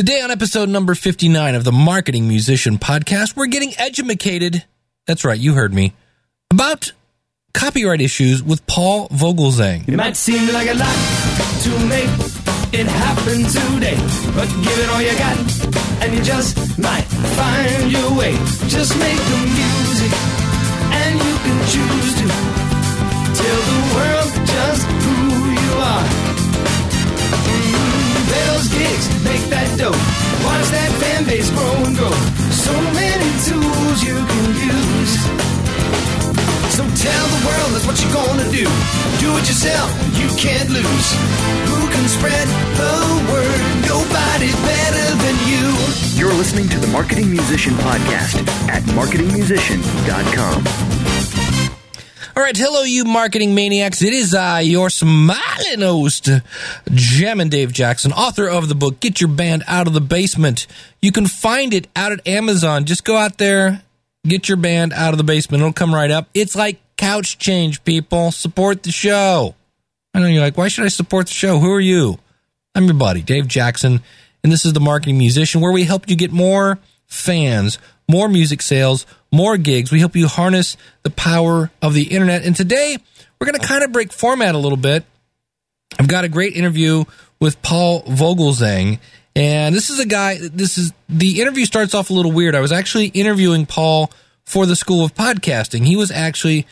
Today 0.00 0.22
on 0.22 0.30
episode 0.30 0.70
number 0.70 0.94
59 0.94 1.54
of 1.54 1.62
the 1.62 1.72
Marketing 1.72 2.26
Musician 2.26 2.78
Podcast, 2.78 3.36
we're 3.36 3.48
getting 3.48 3.74
educated. 3.76 4.64
That's 5.06 5.26
right, 5.26 5.38
you 5.38 5.52
heard 5.52 5.74
me. 5.74 5.92
About 6.50 6.92
copyright 7.52 8.00
issues 8.00 8.42
with 8.42 8.66
Paul 8.66 9.10
Vogelzang. 9.10 9.86
It 9.86 9.96
might 9.96 10.16
seem 10.16 10.50
like 10.54 10.70
a 10.70 10.72
lot 10.72 10.96
to 11.64 11.70
make 11.84 12.08
it 12.72 12.86
happen 12.86 13.44
today, 13.44 13.98
but 14.34 14.48
give 14.64 14.78
it 14.78 14.88
all 14.88 15.02
you 15.02 15.12
got, 15.18 16.02
and 16.02 16.14
you 16.14 16.22
just 16.22 16.78
might 16.78 17.04
find 17.36 17.92
your 17.92 18.16
way. 18.16 18.32
Just 18.68 18.98
make 18.98 19.18
the 19.18 19.36
music, 19.52 20.12
and 20.96 21.14
you 21.20 21.36
can 21.44 21.58
choose 21.68 22.14
to 22.22 22.69
gigs, 28.80 29.06
make 29.24 29.44
that 29.52 29.68
dough, 29.76 29.92
watch 30.48 30.68
that 30.72 30.88
fan 31.00 31.24
base 31.28 31.50
grow 31.52 31.84
and 31.84 31.92
grow. 31.96 32.12
So 32.48 32.72
many 32.96 33.28
tools 33.44 34.00
you 34.00 34.16
can 34.16 34.46
use. 34.56 35.12
So 36.72 36.88
tell 36.96 37.24
the 37.36 37.42
world 37.44 37.76
that's 37.76 37.84
what 37.84 38.00
you're 38.00 38.16
gonna 38.16 38.48
do. 38.48 38.64
Do 39.20 39.36
it 39.36 39.44
yourself, 39.44 39.92
you 40.16 40.32
can't 40.40 40.72
lose. 40.72 41.08
Who 41.68 41.80
can 41.92 42.08
spread 42.08 42.48
the 42.80 42.96
word? 43.28 43.60
Nobody 43.84 44.48
better 44.64 45.08
than 45.24 45.36
you. 45.44 45.64
You're 46.16 46.32
listening 46.40 46.72
to 46.72 46.78
the 46.80 46.88
Marketing 46.88 47.28
Musician 47.30 47.74
Podcast 47.84 48.40
at 48.72 48.80
marketingmusician.com. 48.96 51.19
All 52.40 52.46
right, 52.46 52.56
hello, 52.56 52.84
you 52.84 53.04
marketing 53.04 53.54
maniacs. 53.54 54.00
It 54.00 54.14
is 54.14 54.34
I, 54.34 54.60
your 54.60 54.88
smiling 54.88 55.82
host, 55.82 56.30
Jammin' 56.90 57.50
Dave 57.50 57.70
Jackson, 57.70 58.12
author 58.12 58.48
of 58.48 58.70
the 58.70 58.74
book 58.74 58.98
Get 58.98 59.20
Your 59.20 59.28
Band 59.28 59.62
Out 59.66 59.86
of 59.86 59.92
the 59.92 60.00
Basement. 60.00 60.66
You 61.02 61.12
can 61.12 61.26
find 61.26 61.74
it 61.74 61.86
out 61.94 62.12
at 62.12 62.26
Amazon. 62.26 62.86
Just 62.86 63.04
go 63.04 63.18
out 63.18 63.36
there, 63.36 63.82
get 64.26 64.48
your 64.48 64.56
band 64.56 64.94
out 64.94 65.12
of 65.12 65.18
the 65.18 65.22
basement. 65.22 65.60
It'll 65.60 65.74
come 65.74 65.94
right 65.94 66.10
up. 66.10 66.30
It's 66.32 66.56
like 66.56 66.80
couch 66.96 67.36
change, 67.36 67.84
people. 67.84 68.32
Support 68.32 68.84
the 68.84 68.90
show. 68.90 69.54
I 70.14 70.20
know 70.20 70.26
you're 70.26 70.40
like, 70.40 70.56
why 70.56 70.68
should 70.68 70.86
I 70.86 70.88
support 70.88 71.26
the 71.26 71.34
show? 71.34 71.58
Who 71.58 71.70
are 71.70 71.78
you? 71.78 72.20
I'm 72.74 72.84
your 72.84 72.94
buddy, 72.94 73.20
Dave 73.20 73.48
Jackson, 73.48 74.00
and 74.42 74.50
this 74.50 74.64
is 74.64 74.72
the 74.72 74.80
Marketing 74.80 75.18
Musician, 75.18 75.60
where 75.60 75.72
we 75.72 75.84
help 75.84 76.08
you 76.08 76.16
get 76.16 76.32
more 76.32 76.78
fans, 77.06 77.78
more 78.08 78.30
music 78.30 78.62
sales, 78.62 79.04
more 79.32 79.56
gigs. 79.56 79.92
We 79.92 80.00
help 80.00 80.16
you 80.16 80.26
harness 80.26 80.76
the 81.02 81.10
power 81.10 81.70
of 81.82 81.94
the 81.94 82.04
internet. 82.04 82.44
And 82.44 82.54
today, 82.54 82.96
we're 83.38 83.46
going 83.46 83.60
to 83.60 83.66
kind 83.66 83.84
of 83.84 83.92
break 83.92 84.12
format 84.12 84.54
a 84.54 84.58
little 84.58 84.76
bit. 84.76 85.04
I've 85.98 86.08
got 86.08 86.24
a 86.24 86.28
great 86.28 86.54
interview 86.54 87.04
with 87.40 87.60
Paul 87.62 88.02
Vogelzang. 88.02 88.98
And 89.34 89.74
this 89.74 89.90
is 89.90 89.98
a 90.00 90.06
guy, 90.06 90.38
this 90.40 90.76
is 90.76 90.92
the 91.08 91.40
interview 91.40 91.64
starts 91.64 91.94
off 91.94 92.10
a 92.10 92.12
little 92.12 92.32
weird. 92.32 92.54
I 92.54 92.60
was 92.60 92.72
actually 92.72 93.06
interviewing 93.06 93.66
Paul 93.66 94.10
for 94.44 94.66
the 94.66 94.76
School 94.76 95.04
of 95.04 95.14
Podcasting. 95.14 95.84
He 95.86 95.96
was 95.96 96.10
actually 96.10 96.66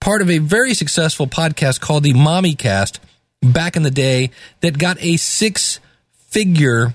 part 0.00 0.22
of 0.22 0.30
a 0.30 0.38
very 0.38 0.74
successful 0.74 1.26
podcast 1.26 1.80
called 1.80 2.04
the 2.04 2.12
Mommy 2.12 2.54
Cast 2.54 3.00
back 3.42 3.76
in 3.76 3.82
the 3.82 3.90
day 3.90 4.30
that 4.60 4.78
got 4.78 4.96
a 5.00 5.16
six 5.16 5.80
figure 6.12 6.94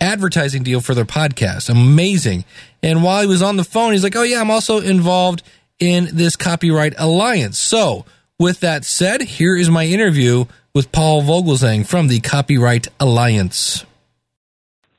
advertising 0.00 0.62
deal 0.62 0.80
for 0.80 0.94
their 0.94 1.04
podcast. 1.04 1.70
Amazing. 1.70 2.44
And 2.82 3.02
while 3.02 3.20
he 3.22 3.26
was 3.28 3.42
on 3.42 3.56
the 3.56 3.64
phone, 3.64 3.92
he's 3.92 4.02
like, 4.02 4.16
Oh, 4.16 4.22
yeah, 4.22 4.40
I'm 4.40 4.50
also 4.50 4.80
involved 4.80 5.42
in 5.78 6.08
this 6.12 6.36
copyright 6.36 6.94
alliance. 6.98 7.58
So, 7.58 8.04
with 8.38 8.60
that 8.60 8.84
said, 8.84 9.22
here 9.22 9.56
is 9.56 9.70
my 9.70 9.84
interview 9.86 10.46
with 10.74 10.90
Paul 10.90 11.22
Vogelzang 11.22 11.86
from 11.86 12.08
the 12.08 12.18
Copyright 12.20 12.88
Alliance. 12.98 13.84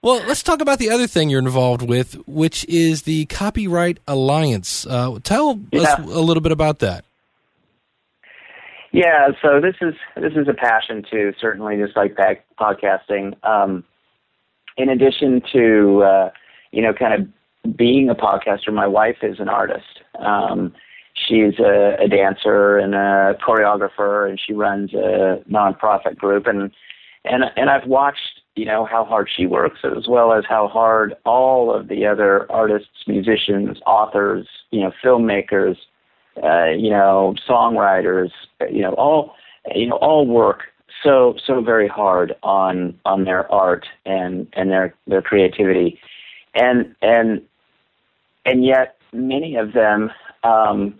Well, 0.01 0.23
let's 0.27 0.43
talk 0.43 0.61
about 0.61 0.79
the 0.79 0.89
other 0.91 1.07
thing 1.07 1.29
you're 1.29 1.39
involved 1.39 1.81
with, 1.81 2.13
which 2.27 2.65
is 2.65 3.03
the 3.03 3.25
Copyright 3.25 3.99
Alliance. 4.07 4.85
Uh, 4.85 5.17
tell 5.23 5.59
Yeah. 5.71 5.81
us 5.81 5.99
a 5.99 6.19
little 6.21 6.41
bit 6.41 6.51
about 6.51 6.79
that. 6.79 7.05
Yeah, 8.91 9.29
so 9.41 9.59
this 9.59 9.75
is 9.81 9.95
this 10.15 10.33
is 10.35 10.47
a 10.47 10.53
passion 10.53 11.03
too. 11.09 11.33
Certainly, 11.41 11.77
just 11.77 11.97
like 11.97 12.15
that 12.17 12.45
podcasting. 12.59 13.33
Um, 13.43 13.83
in 14.77 14.89
addition 14.89 15.41
to 15.51 16.03
uh, 16.03 16.29
you 16.71 16.81
know, 16.83 16.93
kind 16.93 17.13
of 17.13 17.27
being 17.75 18.09
a 18.09 18.15
podcaster, 18.15 18.73
my 18.73 18.87
wife 18.87 19.17
is 19.21 19.39
an 19.39 19.49
artist. 19.49 20.01
Um, 20.19 20.73
she's 21.13 21.59
a, 21.59 21.95
a 21.99 22.07
dancer 22.07 22.77
and 22.77 22.93
a 22.95 23.37
choreographer, 23.45 24.29
and 24.29 24.39
she 24.39 24.53
runs 24.53 24.93
a 24.93 25.41
nonprofit 25.49 26.17
group. 26.17 26.47
and 26.47 26.71
and 27.25 27.45
And 27.55 27.69
I've 27.69 27.87
watched 27.87 28.41
you 28.55 28.65
know 28.65 28.85
how 28.85 29.03
hard 29.05 29.29
she 29.35 29.45
works, 29.45 29.79
as 29.83 30.07
well 30.07 30.33
as 30.33 30.43
how 30.47 30.67
hard 30.67 31.15
all 31.25 31.73
of 31.73 31.87
the 31.87 32.05
other 32.05 32.51
artists, 32.51 33.07
musicians, 33.07 33.77
authors, 33.85 34.47
you 34.71 34.81
know, 34.81 34.91
filmmakers 35.03 35.77
uh, 36.41 36.69
you 36.69 36.89
know, 36.89 37.35
songwriters, 37.47 38.31
you 38.71 38.81
know, 38.81 38.93
all 38.93 39.35
you 39.75 39.87
know, 39.87 39.97
all 39.97 40.25
work 40.25 40.63
so 41.03 41.35
so 41.45 41.61
very 41.61 41.87
hard 41.87 42.33
on 42.43 42.97
on 43.05 43.25
their 43.25 43.51
art 43.51 43.85
and 44.05 44.47
and 44.53 44.71
their 44.71 44.95
their 45.07 45.21
creativity, 45.21 45.99
and 46.55 46.95
and 47.01 47.41
and 48.45 48.65
yet 48.65 48.97
many 49.11 49.55
of 49.55 49.73
them 49.73 50.11
um, 50.43 50.99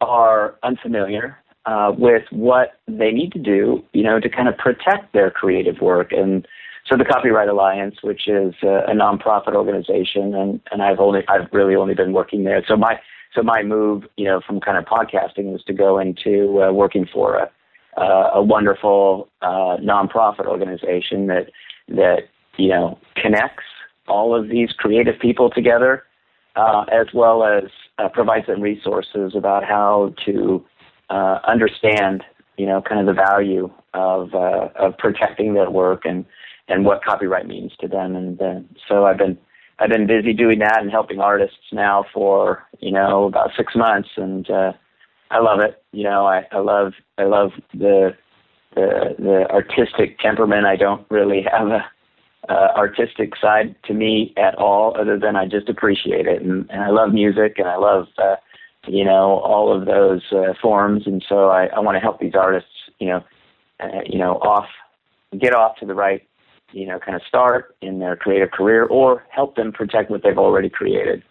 are 0.00 0.54
unfamiliar 0.62 1.36
uh, 1.66 1.92
with 1.96 2.22
what 2.30 2.78
they 2.86 3.10
need 3.10 3.32
to 3.32 3.38
do, 3.38 3.82
you 3.92 4.02
know, 4.02 4.20
to 4.20 4.28
kind 4.28 4.48
of 4.48 4.56
protect 4.56 5.12
their 5.12 5.30
creative 5.30 5.80
work 5.80 6.12
and. 6.12 6.46
So 6.86 6.96
the 6.96 7.04
Copyright 7.04 7.50
Alliance, 7.50 7.96
which 8.00 8.28
is 8.28 8.54
a, 8.62 8.84
a 8.88 8.94
nonprofit 8.94 9.54
organization, 9.54 10.34
and, 10.34 10.58
and 10.72 10.80
I've 10.80 11.00
only 11.00 11.20
I've 11.28 11.46
really 11.52 11.74
only 11.74 11.92
been 11.92 12.14
working 12.14 12.44
there. 12.44 12.64
So 12.66 12.78
my 12.78 12.98
so 13.34 13.42
my 13.42 13.62
move, 13.62 14.04
you 14.16 14.24
know, 14.24 14.40
from 14.40 14.58
kind 14.58 14.78
of 14.78 14.86
podcasting 14.86 15.52
was 15.52 15.62
to 15.64 15.74
go 15.74 15.98
into 15.98 16.62
uh, 16.62 16.72
working 16.72 17.06
for 17.12 17.36
a 17.36 17.50
uh, 17.98 18.30
a 18.34 18.42
wonderful 18.42 19.28
uh, 19.42 19.76
nonprofit 19.82 20.46
organization 20.46 21.26
that 21.26 21.50
that 21.88 22.28
you 22.56 22.68
know 22.68 22.98
connects 23.16 23.64
all 24.06 24.34
of 24.34 24.48
these 24.48 24.70
creative 24.72 25.18
people 25.20 25.50
together, 25.50 26.04
uh, 26.58 26.84
as 26.92 27.06
well 27.14 27.44
as 27.44 27.64
uh, 27.98 28.08
provides 28.08 28.46
them 28.46 28.60
resources 28.60 29.32
about 29.36 29.64
how 29.64 30.12
to 30.26 30.64
uh, 31.08 31.38
understand, 31.46 32.24
you 32.56 32.66
know, 32.66 32.82
kind 32.82 33.00
of 33.00 33.06
the 33.06 33.20
value 33.20 33.70
of 33.94 34.34
uh, 34.34 34.68
of 34.76 34.98
protecting 34.98 35.54
their 35.54 35.70
work 35.70 36.02
and 36.04 36.24
and 36.66 36.84
what 36.84 37.02
copyright 37.04 37.46
means 37.46 37.72
to 37.80 37.88
them. 37.88 38.16
And 38.16 38.68
so 38.88 39.06
I've 39.06 39.18
been 39.18 39.38
I've 39.78 39.90
been 39.90 40.06
busy 40.06 40.32
doing 40.32 40.58
that 40.58 40.80
and 40.80 40.90
helping 40.90 41.20
artists 41.20 41.72
now 41.72 42.04
for 42.12 42.64
you 42.80 42.90
know 42.90 43.26
about 43.26 43.50
six 43.56 43.74
months, 43.76 44.08
and 44.16 44.50
uh, 44.50 44.72
I 45.30 45.38
love 45.38 45.60
it. 45.60 45.82
You 45.92 46.04
know, 46.04 46.26
I, 46.26 46.42
I 46.50 46.58
love 46.58 46.92
I 47.18 47.24
love 47.24 47.50
the 47.72 48.16
the 48.74 49.14
the 49.18 49.46
artistic 49.50 50.18
temperament. 50.18 50.66
I 50.66 50.74
don't 50.74 51.06
really 51.08 51.46
have 51.50 51.68
a 51.68 51.84
uh, 52.48 52.68
artistic 52.76 53.34
side 53.40 53.74
to 53.84 53.94
me 53.94 54.32
at 54.36 54.54
all, 54.56 54.96
other 54.98 55.18
than 55.18 55.36
I 55.36 55.46
just 55.46 55.68
appreciate 55.68 56.26
it, 56.26 56.42
and, 56.42 56.68
and 56.70 56.82
I 56.82 56.90
love 56.90 57.12
music, 57.12 57.54
and 57.58 57.68
I 57.68 57.76
love 57.76 58.06
uh, 58.18 58.36
you 58.86 59.04
know 59.04 59.40
all 59.40 59.76
of 59.76 59.86
those 59.86 60.22
uh, 60.32 60.54
forms, 60.60 61.06
and 61.06 61.24
so 61.28 61.48
I, 61.48 61.66
I 61.66 61.80
want 61.80 61.96
to 61.96 62.00
help 62.00 62.20
these 62.20 62.34
artists, 62.34 62.70
you 62.98 63.08
know, 63.08 63.24
uh, 63.80 64.00
you 64.06 64.18
know, 64.18 64.34
off 64.36 64.66
get 65.38 65.54
off 65.54 65.76
to 65.78 65.86
the 65.86 65.94
right 65.94 66.22
you 66.72 66.86
know, 66.86 66.98
kind 66.98 67.16
of 67.16 67.22
start 67.26 67.74
in 67.80 67.98
their 67.98 68.16
creative 68.16 68.50
career 68.50 68.84
or 68.84 69.24
help 69.30 69.56
them 69.56 69.72
protect 69.72 70.10
what 70.10 70.22
they've 70.22 70.38
already 70.38 70.68
created. 70.68 71.22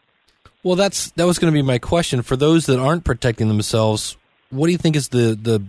Well, 0.63 0.75
that's 0.75 1.11
that 1.11 1.25
was 1.25 1.39
going 1.39 1.53
to 1.53 1.57
be 1.57 1.61
my 1.61 1.77
question. 1.77 2.21
For 2.21 2.35
those 2.35 2.65
that 2.65 2.79
aren't 2.79 3.03
protecting 3.03 3.47
themselves, 3.47 4.17
what 4.49 4.65
do 4.67 4.71
you 4.71 4.77
think 4.77 4.95
is 4.95 5.09
the 5.09 5.37
the 5.39 5.63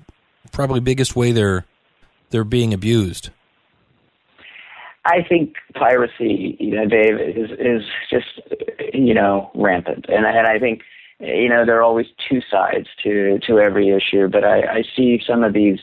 probably 0.50 0.80
biggest 0.80 1.14
way 1.14 1.32
they're 1.32 1.64
they're 2.30 2.44
being 2.44 2.72
abused? 2.72 3.30
I 5.08 5.24
think 5.26 5.54
piracy, 5.74 6.56
you 6.60 6.76
know, 6.76 6.86
Dave, 6.86 7.18
is 7.18 7.50
is 7.52 7.82
just 8.10 8.40
you 8.92 9.14
know 9.14 9.50
rampant, 9.54 10.04
and 10.08 10.26
and 10.26 10.46
I 10.46 10.58
think 10.58 10.82
you 11.18 11.48
know 11.48 11.64
there 11.64 11.78
are 11.78 11.82
always 11.82 12.06
two 12.28 12.40
sides 12.50 12.88
to 13.02 13.38
to 13.46 13.58
every 13.58 13.88
issue, 13.88 14.28
but 14.28 14.44
I, 14.44 14.60
I 14.60 14.82
see 14.94 15.20
some 15.26 15.42
of 15.42 15.54
these, 15.54 15.78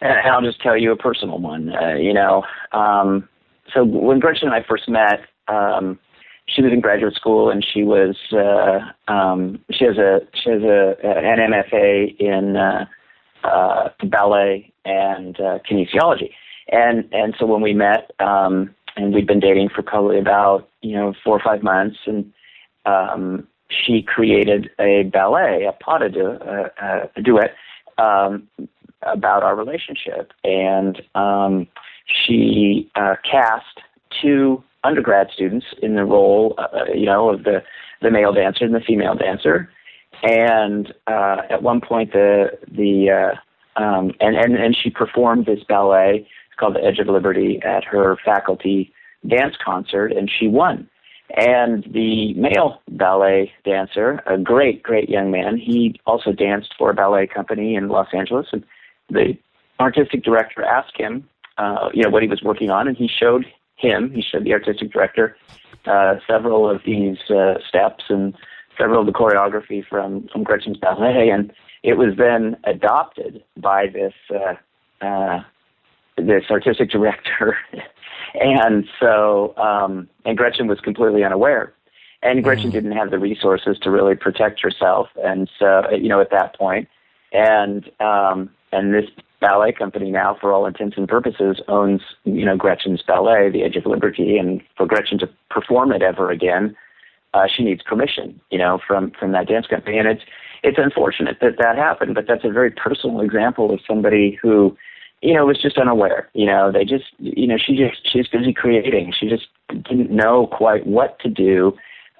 and 0.00 0.28
I'll 0.28 0.42
just 0.42 0.60
tell 0.60 0.76
you 0.76 0.90
a 0.90 0.96
personal 0.96 1.38
one. 1.38 1.72
Uh, 1.72 1.94
you 1.94 2.12
know, 2.12 2.42
um, 2.72 3.28
so 3.72 3.84
when 3.84 4.18
Gretchen 4.18 4.48
and 4.48 4.54
I 4.54 4.66
first 4.68 4.88
met, 4.88 5.20
um, 5.46 5.98
she 6.46 6.60
was 6.62 6.72
in 6.72 6.80
graduate 6.80 7.14
school 7.14 7.50
and 7.50 7.64
she 7.64 7.84
was 7.84 8.16
uh, 8.32 9.12
um, 9.12 9.60
she 9.70 9.84
has 9.84 9.98
a 9.98 10.20
she 10.34 10.50
has 10.50 10.62
a 10.62 10.96
an 11.04 11.52
MFA 11.52 12.18
in 12.18 12.56
uh, 12.56 12.86
uh, 13.44 13.90
ballet 14.04 14.72
and 14.84 15.38
uh, 15.40 15.58
kinesiology, 15.70 16.30
and 16.70 17.08
and 17.12 17.34
so 17.38 17.46
when 17.46 17.60
we 17.60 17.74
met 17.74 18.10
um, 18.20 18.74
and 18.96 19.14
we'd 19.14 19.26
been 19.26 19.40
dating 19.40 19.68
for 19.74 19.82
probably 19.82 20.18
about 20.18 20.68
you 20.82 20.94
know 20.94 21.14
four 21.24 21.36
or 21.36 21.42
five 21.42 21.62
months, 21.62 21.98
and 22.06 22.32
um, 22.86 23.46
she 23.68 24.02
created 24.02 24.70
a 24.78 25.04
ballet, 25.04 25.64
a 25.64 25.72
pas 25.72 26.00
de 26.00 26.08
deux, 26.08 26.38
uh, 26.40 26.68
uh, 26.82 27.06
a 27.16 27.22
duet 27.22 27.54
um, 27.98 28.48
about 29.02 29.42
our 29.42 29.56
relationship, 29.56 30.32
and 30.44 31.02
um, 31.14 31.66
she 32.06 32.90
uh, 32.96 33.14
cast 33.30 33.80
two 34.22 34.62
undergrad 34.84 35.28
students 35.32 35.66
in 35.82 35.94
the 35.94 36.04
role, 36.04 36.54
uh, 36.58 36.84
you 36.94 37.06
know, 37.06 37.30
of 37.30 37.44
the 37.44 37.62
the 38.00 38.10
male 38.10 38.32
dancer 38.32 38.64
and 38.64 38.74
the 38.74 38.80
female 38.80 39.14
dancer. 39.14 39.70
And 40.22 40.92
uh, 41.06 41.42
at 41.50 41.62
one 41.62 41.80
point, 41.80 42.12
the 42.12 42.50
the 42.70 43.10
uh, 43.76 43.82
um, 43.82 44.12
and 44.20 44.36
and 44.36 44.56
and 44.56 44.76
she 44.76 44.90
performed 44.90 45.46
this 45.46 45.60
ballet. 45.68 46.26
Called 46.58 46.74
The 46.74 46.84
Edge 46.84 46.98
of 46.98 47.06
Liberty 47.06 47.60
at 47.62 47.84
her 47.84 48.16
faculty 48.24 48.92
dance 49.26 49.56
concert, 49.64 50.12
and 50.12 50.30
she 50.30 50.48
won. 50.48 50.88
And 51.36 51.84
the 51.92 52.32
male 52.34 52.80
ballet 52.88 53.52
dancer, 53.64 54.22
a 54.26 54.38
great, 54.38 54.82
great 54.82 55.08
young 55.08 55.30
man, 55.30 55.58
he 55.58 56.00
also 56.06 56.32
danced 56.32 56.74
for 56.78 56.90
a 56.90 56.94
ballet 56.94 57.26
company 57.26 57.74
in 57.74 57.88
Los 57.88 58.08
Angeles. 58.14 58.46
And 58.52 58.64
the 59.10 59.36
artistic 59.78 60.22
director 60.24 60.64
asked 60.64 60.96
him, 60.96 61.28
uh, 61.58 61.90
you 61.92 62.02
know, 62.02 62.10
what 62.10 62.22
he 62.22 62.28
was 62.28 62.42
working 62.42 62.70
on, 62.70 62.88
and 62.88 62.96
he 62.96 63.08
showed 63.08 63.44
him, 63.76 64.10
he 64.12 64.22
showed 64.22 64.44
the 64.44 64.52
artistic 64.52 64.90
director, 64.92 65.36
uh, 65.86 66.16
several 66.26 66.68
of 66.68 66.80
these 66.84 67.18
uh, 67.30 67.54
steps 67.68 68.04
and 68.08 68.34
several 68.78 69.00
of 69.00 69.06
the 69.06 69.12
choreography 69.12 69.86
from, 69.86 70.28
from 70.32 70.44
Gretchen's 70.44 70.78
ballet. 70.78 71.28
And 71.28 71.52
it 71.82 71.94
was 71.94 72.16
then 72.16 72.56
adopted 72.64 73.44
by 73.56 73.86
this, 73.86 74.14
uh, 74.30 75.04
uh, 75.04 75.42
this 76.26 76.44
artistic 76.50 76.90
director 76.90 77.56
and 78.34 78.84
so, 79.00 79.54
um, 79.56 80.08
and 80.24 80.36
Gretchen 80.36 80.66
was 80.66 80.80
completely 80.80 81.24
unaware. 81.24 81.72
And 82.22 82.42
Gretchen 82.42 82.70
mm. 82.70 82.72
didn't 82.72 82.92
have 82.92 83.10
the 83.10 83.18
resources 83.18 83.78
to 83.82 83.90
really 83.90 84.16
protect 84.16 84.60
herself. 84.60 85.08
And 85.22 85.48
so, 85.58 85.82
you 85.90 86.08
know, 86.08 86.20
at 86.20 86.30
that 86.30 86.56
point, 86.58 86.88
and, 87.32 87.88
um, 88.00 88.50
and 88.72 88.92
this 88.92 89.08
ballet 89.40 89.72
company 89.72 90.10
now, 90.10 90.36
for 90.40 90.52
all 90.52 90.66
intents 90.66 90.96
and 90.96 91.08
purposes, 91.08 91.60
owns, 91.68 92.00
you 92.24 92.44
know, 92.44 92.56
Gretchen's 92.56 93.02
ballet, 93.02 93.50
The 93.50 93.62
Edge 93.62 93.76
of 93.76 93.86
Liberty. 93.86 94.36
And 94.36 94.60
for 94.76 94.86
Gretchen 94.86 95.18
to 95.20 95.28
perform 95.48 95.92
it 95.92 96.02
ever 96.02 96.30
again, 96.30 96.76
uh, 97.34 97.46
she 97.54 97.62
needs 97.62 97.82
permission, 97.82 98.40
you 98.50 98.58
know, 98.58 98.80
from, 98.84 99.12
from 99.12 99.32
that 99.32 99.46
dance 99.46 99.66
company. 99.66 99.98
And 99.98 100.08
it's, 100.08 100.22
it's 100.64 100.78
unfortunate 100.78 101.38
that 101.40 101.58
that 101.58 101.76
happened, 101.76 102.16
but 102.16 102.26
that's 102.26 102.44
a 102.44 102.50
very 102.50 102.72
personal 102.72 103.20
example 103.20 103.72
of 103.72 103.80
somebody 103.86 104.36
who, 104.42 104.76
you 105.22 105.34
know, 105.34 105.46
was 105.46 105.60
just 105.60 105.78
unaware. 105.78 106.28
You 106.34 106.46
know, 106.46 106.70
they 106.70 106.84
just, 106.84 107.06
you 107.18 107.46
know, 107.46 107.58
she 107.58 107.76
just, 107.76 108.08
she's 108.10 108.28
busy 108.28 108.52
creating. 108.52 109.12
She 109.18 109.28
just 109.28 109.48
didn't 109.68 110.10
know 110.10 110.46
quite 110.46 110.86
what 110.86 111.18
to 111.20 111.28
do, 111.28 111.76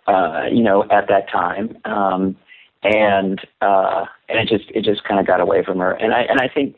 uh, 0.07 0.45
you 0.51 0.63
know, 0.63 0.85
at 0.91 1.09
that 1.09 1.31
time. 1.31 1.79
Um, 1.85 2.37
and, 2.83 3.41
uh, 3.61 4.07
and 4.29 4.39
it 4.39 4.49
just, 4.49 4.71
it 4.73 4.85
just 4.85 5.05
kind 5.05 5.21
of 5.21 5.27
got 5.27 5.41
away 5.41 5.65
from 5.65 5.79
her. 5.79 5.93
And 5.93 6.13
I, 6.13 6.23
and 6.23 6.41
I 6.41 6.49
think, 6.49 6.77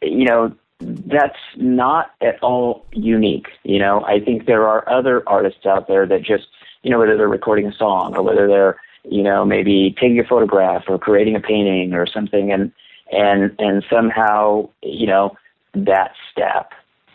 you 0.00 0.24
know, 0.24 0.54
that's 0.80 1.38
not 1.56 2.10
at 2.20 2.42
all 2.42 2.84
unique. 2.92 3.46
You 3.62 3.78
know, 3.78 4.04
I 4.04 4.18
think 4.18 4.46
there 4.46 4.66
are 4.66 4.88
other 4.88 5.22
artists 5.28 5.64
out 5.64 5.86
there 5.86 6.06
that 6.06 6.22
just, 6.22 6.48
you 6.82 6.90
know, 6.90 6.98
whether 6.98 7.16
they're 7.16 7.28
recording 7.28 7.66
a 7.66 7.72
song 7.72 8.16
or 8.16 8.22
whether 8.22 8.48
they're, 8.48 8.80
you 9.04 9.22
know, 9.22 9.44
maybe 9.44 9.94
taking 10.00 10.18
a 10.18 10.24
photograph 10.24 10.84
or 10.88 10.98
creating 10.98 11.36
a 11.36 11.40
painting 11.40 11.92
or 11.92 12.06
something 12.06 12.50
and, 12.50 12.72
and, 13.12 13.54
and 13.60 13.84
somehow, 13.88 14.68
you 14.82 15.06
know, 15.06 15.36
that 15.74 16.12
step 16.30 16.72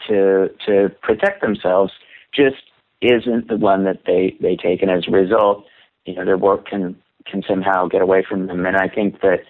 to 0.07 0.50
to 0.65 0.89
protect 1.01 1.42
themselves 1.42 1.94
just 2.33 2.63
isn't 3.01 3.48
the 3.48 3.57
one 3.57 3.83
that 3.83 4.04
they 4.06 4.36
they 4.42 4.56
take, 4.56 4.81
and 4.81 4.92
as 4.92 5.07
a 5.07 5.12
result, 5.12 5.65
you 6.06 6.15
know 6.15 6.25
their 6.25 6.38
work 6.38 6.68
can 6.68 6.95
can 7.25 7.44
somehow 7.48 7.88
get 7.88 8.01
away 8.01 8.24
from 8.27 8.48
them. 8.48 8.65
And 8.65 8.77
I 8.77 8.88
think 8.88 9.21
that 9.21 9.42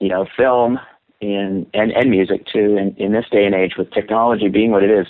you 0.00 0.08
know 0.08 0.26
film 0.36 0.78
in 1.20 1.66
and 1.74 1.92
and 1.92 2.10
music 2.10 2.46
too, 2.46 2.76
in 2.76 2.94
in 2.96 3.12
this 3.12 3.26
day 3.30 3.44
and 3.44 3.54
age 3.54 3.74
with 3.76 3.90
technology 3.90 4.48
being 4.48 4.70
what 4.70 4.82
it 4.82 4.90
is, 4.90 5.06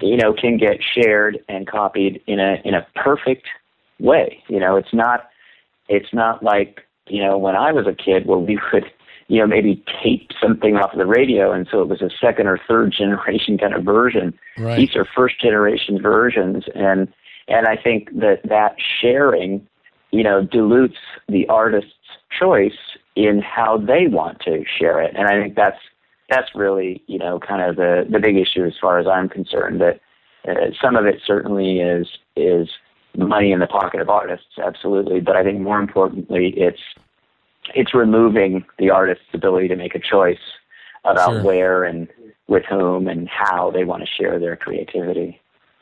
you 0.00 0.16
know 0.16 0.32
can 0.32 0.56
get 0.56 0.78
shared 0.82 1.38
and 1.48 1.66
copied 1.66 2.22
in 2.26 2.40
a 2.40 2.60
in 2.64 2.74
a 2.74 2.86
perfect 2.94 3.46
way. 3.98 4.42
You 4.48 4.60
know, 4.60 4.76
it's 4.76 4.94
not 4.94 5.28
it's 5.88 6.12
not 6.12 6.42
like 6.42 6.82
you 7.08 7.22
know 7.22 7.36
when 7.36 7.56
I 7.56 7.72
was 7.72 7.86
a 7.86 7.94
kid 7.94 8.26
where 8.26 8.38
we 8.38 8.58
would 8.72 8.84
you 9.28 9.40
know, 9.40 9.46
maybe 9.46 9.82
tape 10.02 10.30
something 10.40 10.76
off 10.76 10.92
the 10.96 11.06
radio, 11.06 11.52
and 11.52 11.66
so 11.70 11.82
it 11.82 11.88
was 11.88 12.00
a 12.00 12.10
second 12.20 12.46
or 12.46 12.60
third 12.68 12.92
generation 12.96 13.58
kind 13.58 13.74
of 13.74 13.84
version. 13.84 14.38
Right. 14.58 14.76
These 14.76 14.96
are 14.96 15.04
first 15.04 15.40
generation 15.40 16.00
versions, 16.00 16.64
and 16.74 17.12
and 17.48 17.66
I 17.66 17.76
think 17.76 18.10
that 18.18 18.40
that 18.48 18.76
sharing, 19.00 19.66
you 20.10 20.22
know, 20.22 20.42
dilutes 20.42 20.96
the 21.28 21.46
artist's 21.48 21.92
choice 22.38 22.96
in 23.14 23.40
how 23.40 23.78
they 23.78 24.08
want 24.08 24.40
to 24.40 24.64
share 24.78 25.00
it, 25.00 25.14
and 25.16 25.26
I 25.26 25.40
think 25.40 25.54
that's 25.56 25.78
that's 26.28 26.54
really 26.54 27.02
you 27.06 27.18
know 27.18 27.38
kind 27.38 27.62
of 27.62 27.76
the 27.76 28.06
the 28.10 28.18
big 28.18 28.36
issue 28.36 28.64
as 28.64 28.74
far 28.80 28.98
as 28.98 29.06
I'm 29.06 29.28
concerned. 29.28 29.80
That 29.80 30.00
uh, 30.48 30.70
some 30.80 30.96
of 30.96 31.06
it 31.06 31.20
certainly 31.26 31.80
is 31.80 32.06
is 32.36 32.68
money 33.16 33.50
in 33.50 33.60
the 33.60 33.66
pocket 33.66 34.00
of 34.00 34.08
artists, 34.08 34.58
absolutely, 34.62 35.20
but 35.20 35.36
I 35.36 35.42
think 35.42 35.60
more 35.60 35.80
importantly, 35.80 36.52
it's 36.56 36.80
it's 37.74 37.94
removing 37.94 38.64
the 38.78 38.90
artist's 38.90 39.26
ability 39.34 39.68
to 39.68 39.76
make 39.76 39.94
a 39.94 40.00
choice 40.00 40.38
about 41.04 41.30
Sure. 41.30 41.42
where 41.42 41.84
and 41.84 42.08
with 42.48 42.64
whom 42.68 43.08
and 43.08 43.28
how 43.28 43.70
they 43.70 43.84
want 43.84 44.02
to 44.02 44.08
share 44.08 44.38
their 44.38 44.56
creativity. 44.56 45.40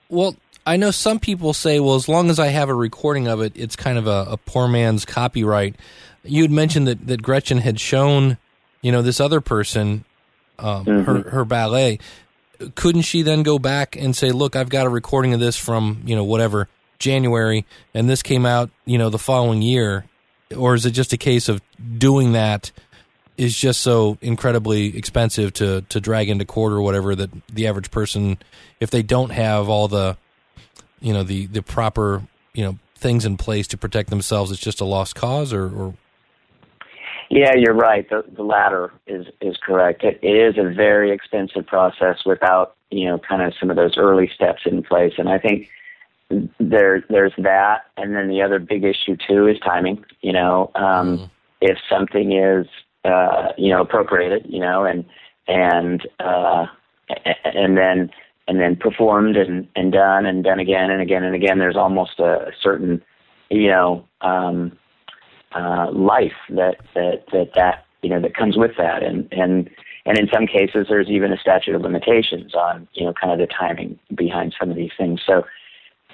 Well, 0.09 0.37
I 0.67 0.77
know 0.77 0.91
some 0.91 1.19
people 1.19 1.53
say, 1.53 1.81
well, 1.81 1.95
as 1.95 2.09
long 2.09 2.31
as 2.31 2.39
I 2.39 2.49
have 2.49 2.69
a 2.69 2.75
recording 2.75 3.29
of 3.29 3.41
it, 3.41 3.53
it's 3.55 3.77
kind 3.77 3.99
of 3.99 4.07
a, 4.07 4.27
a 4.31 4.37
poor 4.37 4.69
man's 4.69 5.05
copyright. 5.05 5.77
You 6.23 6.43
had 6.43 6.51
mentioned 6.51 6.87
that, 6.87 7.07
that 7.07 7.23
Gretchen 7.23 7.59
had 7.59 7.79
shown, 7.79 8.39
you 8.81 8.93
know, 8.93 9.03
this 9.03 9.21
other 9.21 9.41
person 9.41 10.05
um, 10.59 10.85
her 11.05 11.31
her 11.31 11.45
ballet. 11.45 11.99
Couldn't 12.75 13.03
she 13.03 13.23
then 13.23 13.43
go 13.43 13.59
back 13.59 13.97
and 13.97 14.15
say, 14.15 14.31
look, 14.31 14.57
I've 14.57 14.69
got 14.69 14.87
a 14.87 14.89
recording 14.91 15.35
of 15.35 15.41
this 15.41 15.57
from 15.57 16.03
you 16.07 16.15
know 16.15 16.25
whatever 16.25 16.69
January, 16.99 17.67
and 17.93 18.09
this 18.09 18.23
came 18.23 18.47
out 18.47 18.71
you 18.85 18.99
know 18.99 19.11
the 19.11 19.19
following 19.19 19.63
year, 19.63 20.05
or 20.57 20.75
is 20.75 20.87
it 20.87 20.93
just 20.93 21.13
a 21.13 21.17
case 21.17 21.49
of 21.49 21.61
doing 21.99 22.33
that? 22.33 22.73
Is 23.37 23.57
just 23.57 23.81
so 23.81 24.17
incredibly 24.21 24.97
expensive 24.97 25.53
to 25.55 25.83
to 25.89 26.01
drag 26.01 26.29
into 26.29 26.45
court 26.45 26.73
or 26.73 26.81
whatever 26.81 27.17
that 27.17 27.31
the 27.49 27.67
average 27.67 27.91
person, 27.91 28.39
if 28.79 28.91
they 28.91 29.03
don't 29.03 29.31
have 29.31 29.69
all 29.69 29.89
the, 29.89 30.17
you 31.01 31.13
know, 31.13 31.25
the 31.25 31.47
the 31.47 31.61
proper 31.61 32.23
you 32.53 32.65
know 32.65 32.79
things 32.95 33.25
in 33.25 33.37
place 33.37 33.67
to 33.69 33.77
protect 33.77 34.11
themselves, 34.11 34.53
it's 34.53 34.61
just 34.61 34.81
a 34.81 34.85
lost 34.85 35.17
cause, 35.17 35.53
or, 35.53 35.65
or 35.65 35.95
Yeah, 37.29 37.55
you're 37.57 37.75
right. 37.75 38.09
The, 38.09 38.25
the 38.37 38.45
latter 38.45 38.93
is 39.09 39.27
is 39.41 39.57
correct. 39.57 40.05
It, 40.05 40.21
it 40.23 40.37
is 40.37 40.57
a 40.57 40.73
very 40.73 41.11
expensive 41.11 41.67
process 41.67 42.19
without 42.25 42.77
you 42.91 43.07
know 43.07 43.19
kind 43.19 43.43
of 43.43 43.53
some 43.59 43.69
of 43.69 43.75
those 43.75 43.99
early 43.99 44.31
steps 44.33 44.63
in 44.65 44.85
place, 44.85 45.15
and 45.19 45.29
I 45.29 45.39
think 45.39 45.69
there 46.59 47.05
there's 47.09 47.33
that, 47.39 47.85
and 47.97 48.15
then 48.15 48.29
the 48.29 48.43
other 48.43 48.59
big 48.59 48.85
issue 48.85 49.17
too 49.29 49.47
is 49.47 49.59
timing. 49.61 50.05
You 50.21 50.33
know, 50.33 50.71
um, 50.75 51.31
if 51.61 51.79
something 51.89 52.33
is 52.33 52.67
uh, 53.05 53.49
you 53.57 53.71
know 53.71 53.83
appropriated, 53.83 54.47
you 54.49 54.61
know, 54.61 54.85
and 54.85 55.05
and 55.49 56.07
uh, 56.21 56.67
and 57.45 57.77
then 57.77 58.11
and 58.49 58.61
then 58.61 58.77
performed 58.77 59.37
and 59.37 59.69
and 59.77 59.93
done 59.93 60.27
and 60.27 60.45
done 60.45 60.61
again 60.61 60.91
and 60.91 61.01
again 61.01 61.25
and 61.25 61.35
again, 61.35 61.59
there's 61.59 61.77
almost 61.77 62.19
a 62.19 62.53
certain 62.63 63.03
you 63.51 63.69
know 63.69 64.07
um, 64.21 64.77
uh, 65.53 65.91
life 65.93 66.33
that 66.51 66.77
that 66.95 67.25
that 67.33 67.51
that 67.55 67.87
you 68.03 68.11
know 68.11 68.21
that 68.21 68.35
comes 68.35 68.57
with 68.57 68.73
that, 68.79 69.03
and 69.03 69.29
and 69.33 69.71
and 70.07 70.19
in 70.19 70.29
some 70.33 70.47
cases 70.47 70.87
there's 70.89 71.09
even 71.09 71.33
a 71.33 71.39
statute 71.39 71.75
of 71.75 71.83
limitations 71.83 72.55
on 72.55 72.87
you 72.95 73.05
know 73.05 73.13
kind 73.13 73.33
of 73.33 73.39
the 73.39 73.53
timing 73.53 73.99
behind 74.15 74.55
some 74.59 74.71
of 74.71 74.77
these 74.77 74.93
things. 74.97 75.21
So 75.27 75.45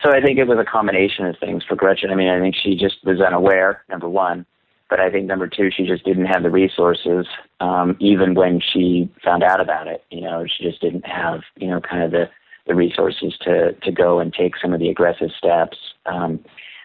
so 0.02 0.10
I 0.10 0.20
think 0.20 0.38
it 0.38 0.44
was 0.44 0.58
a 0.58 0.64
combination 0.64 1.26
of 1.26 1.36
things 1.38 1.64
for 1.64 1.76
Gretchen. 1.76 2.10
I 2.10 2.14
mean, 2.14 2.28
I 2.28 2.40
think 2.40 2.54
she 2.54 2.74
just 2.74 2.96
was 3.04 3.20
unaware, 3.20 3.84
number 3.88 4.08
one, 4.08 4.46
but 4.88 5.00
I 5.00 5.10
think 5.10 5.26
number 5.26 5.46
two, 5.46 5.70
she 5.70 5.86
just 5.86 6.04
didn't 6.04 6.26
have 6.26 6.42
the 6.42 6.50
resources, 6.50 7.26
um, 7.60 7.96
even 8.00 8.34
when 8.34 8.60
she 8.60 9.10
found 9.24 9.42
out 9.42 9.60
about 9.60 9.86
it. 9.86 10.04
You 10.10 10.22
know, 10.22 10.44
she 10.46 10.64
just 10.64 10.80
didn't 10.80 11.06
have 11.06 11.40
you 11.56 11.68
know 11.68 11.80
kind 11.80 12.02
of 12.02 12.10
the 12.10 12.28
the 12.66 12.74
resources 12.74 13.34
to 13.42 13.72
to 13.72 13.92
go 13.92 14.18
and 14.20 14.32
take 14.32 14.54
some 14.60 14.72
of 14.72 14.80
the 14.80 14.88
aggressive 14.88 15.30
steps. 15.36 15.76
Um, 16.06 16.40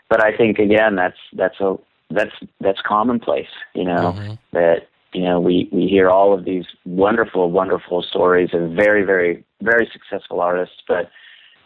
but 0.10 0.24
I 0.24 0.36
think 0.36 0.60
again, 0.60 0.96
that's 0.96 1.18
that's 1.34 1.60
a 1.60 1.76
that's 2.12 2.36
that's 2.60 2.80
commonplace. 2.82 3.54
You 3.74 3.86
know 3.86 4.14
Mhm. 4.18 4.38
that 4.52 4.88
you 5.14 5.24
know 5.24 5.40
we 5.40 5.70
we 5.72 5.88
hear 5.88 6.10
all 6.10 6.34
of 6.34 6.46
these 6.46 6.66
wonderful 6.86 7.50
wonderful 7.52 8.04
stories 8.04 8.50
of 8.54 8.72
very 8.72 9.04
very 9.04 9.44
very 9.62 9.90
successful 9.92 10.42
artists, 10.42 10.82
but 10.88 11.10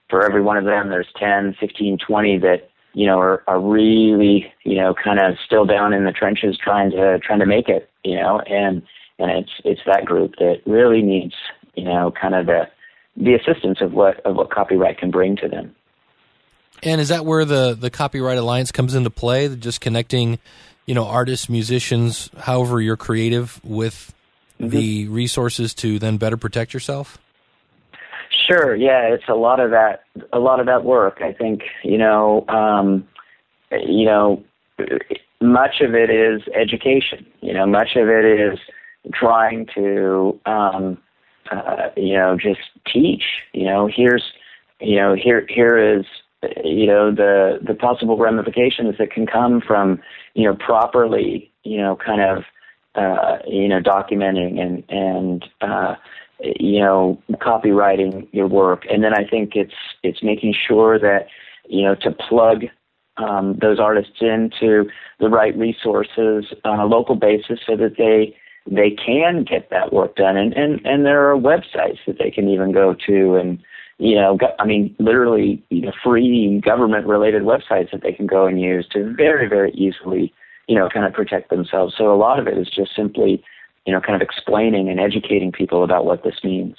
for 0.10 0.26
every 0.26 0.42
one 0.42 0.58
of 0.58 0.66
them, 0.66 0.90
there's 0.90 1.08
10, 1.20 1.56
15, 1.60 1.98
20 2.06 2.40
that 2.40 2.70
you 2.94 3.06
know 3.06 3.20
are, 3.20 3.44
are 3.48 3.60
really 3.60 4.52
you 4.64 4.76
know 4.76 4.96
kind 4.96 5.20
of 5.20 5.38
still 5.46 5.66
down 5.66 5.94
in 5.94 6.06
the 6.06 6.12
trenches 6.12 6.58
trying 6.62 6.92
to 6.92 7.20
trying 7.20 7.40
to 7.40 7.46
make 7.46 7.70
it. 7.70 7.90
You 8.04 8.16
know, 8.16 8.40
and 8.40 8.82
and 9.20 9.32
it's 9.32 9.52
it's 9.64 9.82
that 9.86 10.06
group 10.06 10.36
that 10.40 10.62
really 10.66 11.02
needs 11.02 11.34
you 11.76 11.84
know 11.84 12.12
kind 12.20 12.36
of 12.36 12.46
the 12.48 12.68
the 13.16 13.36
assistance 13.36 13.80
of 13.82 13.94
what 13.94 14.20
of 14.26 14.36
what 14.36 14.50
copyright 14.50 14.98
can 14.98 15.12
bring 15.12 15.36
to 15.38 15.48
them. 15.48 15.76
And 16.82 17.02
is 17.02 17.10
that 17.10 17.26
where 17.26 17.46
the 17.46 17.76
the 17.80 17.90
copyright 17.90 18.38
alliance 18.38 18.72
comes 18.72 18.96
into 18.96 19.10
play? 19.10 19.54
Just 19.56 19.82
connecting, 19.82 20.40
you 20.86 20.96
know, 20.96 21.06
artists, 21.06 21.50
musicians, 21.50 22.30
however 22.38 22.82
you're 22.82 22.98
creative, 22.98 23.60
with 23.64 24.14
mm-hmm. 24.60 24.70
the 24.70 25.08
resources 25.10 25.74
to 25.76 26.00
then 26.00 26.18
better 26.18 26.38
protect 26.38 26.74
yourself. 26.74 27.18
Sure. 28.48 28.76
Yeah, 28.76 29.14
it's 29.14 29.28
a 29.28 29.36
lot 29.36 29.60
of 29.60 29.72
that. 29.72 30.04
A 30.34 30.40
lot 30.40 30.60
of 30.60 30.66
that 30.68 30.84
work. 30.84 31.20
I 31.22 31.34
think 31.34 31.62
you 31.84 31.98
know. 31.98 32.46
Um, 32.48 33.08
you 33.72 34.06
know, 34.06 34.44
much 35.42 35.82
of 35.82 35.94
it 35.94 36.10
is 36.10 36.42
education. 36.56 37.26
You 37.42 37.54
know, 37.54 37.66
much 37.66 37.96
of 37.96 38.08
it 38.08 38.26
is 38.26 38.60
trying 39.14 39.68
to, 39.76 40.40
um, 40.46 40.98
uh, 41.52 41.90
you 41.96 42.14
know, 42.16 42.38
just 42.38 42.60
teach. 42.92 43.24
You 43.54 43.66
know, 43.66 43.90
here's, 43.94 44.24
you 44.80 44.96
know, 44.98 45.16
here 45.16 45.46
here 45.50 45.78
is, 45.78 46.06
you 46.64 46.88
know, 46.88 47.12
the 47.14 47.60
the 47.66 47.74
possible 47.74 48.18
ramifications 48.18 48.96
that 48.98 49.12
can 49.12 49.26
come 49.26 49.62
from, 49.66 50.00
you 50.34 50.46
know, 50.46 50.56
properly, 50.56 51.52
you 51.64 51.78
know, 51.78 51.96
kind 51.96 52.22
of, 52.22 52.44
uh, 52.96 53.38
you 53.48 53.68
know, 53.68 53.80
documenting 53.80 54.60
and 54.60 54.84
and 54.90 55.46
uh, 55.62 55.96
you 56.42 56.80
know, 56.80 57.22
copyrighting 57.42 58.28
your 58.32 58.48
work. 58.48 58.86
And 58.90 59.04
then 59.04 59.14
I 59.14 59.26
think 59.28 59.56
it's 59.56 59.74
it's 60.04 60.24
making 60.24 60.54
sure 60.68 61.00
that, 61.00 61.28
you 61.68 61.84
know, 61.84 61.96
to 61.96 62.12
plug 62.12 62.64
um, 63.18 63.58
those 63.62 63.80
artists 63.80 64.22
into 64.22 64.90
the 65.20 65.30
right 65.30 65.56
resources 65.58 66.46
on 66.64 66.80
a 66.80 66.86
local 66.86 67.16
basis 67.16 67.60
so 67.68 67.76
that 67.76 67.96
they 67.98 68.36
they 68.70 68.92
can 68.92 69.44
get 69.44 69.70
that 69.72 69.92
work 69.92 70.16
done 70.16 70.38
and 70.38 70.54
and 70.54 70.86
and 70.86 71.06
there 71.06 71.30
are 71.30 71.36
websites 71.36 71.98
that 72.06 72.18
they 72.20 72.30
can 72.30 72.48
even 72.48 72.72
go 72.72 72.94
to 72.94 73.36
and 73.36 73.58
you 73.98 74.16
know 74.16 74.38
I 74.60 74.66
mean 74.66 74.96
literally 75.00 75.64
you 75.70 75.82
know 75.82 75.92
free 76.04 76.62
government 76.64 77.08
related 77.08 77.44
websites 77.44 77.92
that 77.92 78.02
they 78.04 78.12
can 78.12 78.28
go 78.28 78.46
and 78.46 78.62
use 78.62 78.88
to 78.94 79.14
very 79.16 79.48
very 79.48 79.72
easily 79.72 80.34
you 80.68 80.76
know 80.76 80.88
kind 80.90 81.06
of 81.06 81.14
protect 81.14 81.50
themselves 81.50 81.96
so 81.98 82.14
a 82.14 82.16
lot 82.16 82.40
of 82.40 82.48
it 82.48 82.58
is 82.58 82.70
just 82.70 82.96
simply 82.96 83.44
you 83.86 83.94
know 83.94 84.02
kind 84.02 84.16
of 84.16 84.22
explaining 84.22 84.90
and 84.90 85.00
educating 85.00 85.52
people 85.52 85.84
about 85.84 86.06
what 86.06 86.24
this 86.24 86.36
means 86.44 86.76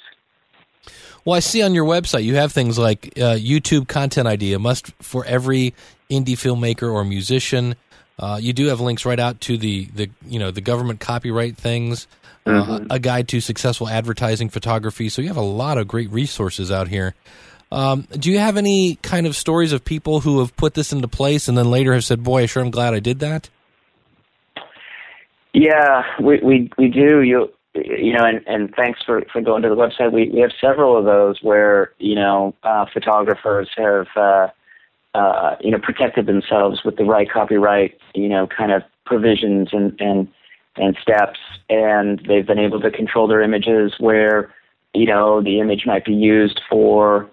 well, 1.23 1.35
I 1.35 1.39
see 1.39 1.61
on 1.61 1.75
your 1.75 1.85
website 1.85 2.23
you 2.23 2.35
have 2.35 2.51
things 2.51 2.79
like 2.79 3.13
uh, 3.17 3.35
YouTube 3.37 3.87
Content 3.87 4.27
ID 4.27 4.53
a 4.53 4.59
must 4.59 4.87
for 5.03 5.23
every 5.25 5.73
indie 6.09 6.29
filmmaker 6.29 6.91
or 6.91 7.05
musician. 7.05 7.75
Uh, 8.17 8.39
you 8.41 8.53
do 8.53 8.67
have 8.67 8.79
links 8.79 9.05
right 9.05 9.19
out 9.19 9.41
to 9.41 9.57
the, 9.57 9.85
the 9.93 10.09
you 10.27 10.39
know 10.39 10.51
the 10.51 10.61
government 10.61 10.99
copyright 10.99 11.57
things, 11.57 12.07
uh, 12.45 12.49
mm-hmm. 12.49 12.87
a 12.89 12.99
guide 12.99 13.27
to 13.29 13.39
successful 13.39 13.87
advertising 13.87 14.49
photography. 14.49 15.09
So 15.09 15.21
you 15.21 15.27
have 15.27 15.37
a 15.37 15.41
lot 15.41 15.77
of 15.77 15.87
great 15.87 16.11
resources 16.11 16.71
out 16.71 16.87
here. 16.87 17.13
Um, 17.71 18.07
do 18.11 18.31
you 18.31 18.39
have 18.39 18.57
any 18.57 18.95
kind 18.95 19.25
of 19.25 19.35
stories 19.35 19.71
of 19.71 19.85
people 19.85 20.19
who 20.19 20.39
have 20.39 20.55
put 20.57 20.73
this 20.73 20.91
into 20.91 21.07
place 21.07 21.47
and 21.47 21.57
then 21.57 21.69
later 21.69 21.93
have 21.93 22.03
said, 22.03 22.23
"Boy, 22.23 22.43
I 22.43 22.45
sure 22.47 22.63
am 22.63 22.71
glad 22.71 22.93
I 22.93 22.99
did 22.99 23.19
that"? 23.19 23.49
Yeah, 25.53 26.03
we 26.21 26.39
we 26.43 26.71
we 26.77 26.87
do. 26.87 27.21
You 27.21 27.51
you 27.73 28.13
know, 28.13 28.25
and, 28.25 28.45
and 28.47 28.73
thanks 28.75 28.99
for, 29.05 29.23
for 29.31 29.41
going 29.41 29.61
to 29.63 29.69
the 29.69 29.75
website. 29.75 30.11
We 30.11 30.29
we 30.29 30.39
have 30.41 30.51
several 30.59 30.97
of 30.97 31.05
those 31.05 31.39
where 31.41 31.91
you 31.99 32.15
know 32.15 32.53
uh, 32.63 32.85
photographers 32.93 33.69
have 33.77 34.07
uh, 34.15 34.47
uh, 35.13 35.55
you 35.59 35.71
know, 35.71 35.79
protected 35.79 36.25
themselves 36.25 36.81
with 36.85 36.95
the 36.97 37.03
right 37.03 37.29
copyright, 37.29 37.97
you 38.15 38.29
know, 38.29 38.47
kind 38.47 38.71
of 38.71 38.81
provisions 39.05 39.69
and, 39.71 39.99
and, 39.99 40.27
and 40.77 40.97
steps. 41.01 41.39
And 41.69 42.21
they've 42.27 42.47
been 42.47 42.59
able 42.59 42.79
to 42.81 42.91
control 42.91 43.27
their 43.27 43.41
images 43.41 43.93
where, 43.99 44.53
you 44.93 45.05
know, 45.05 45.41
the 45.41 45.59
image 45.59 45.83
might 45.85 46.05
be 46.05 46.13
used 46.13 46.61
for 46.69 47.29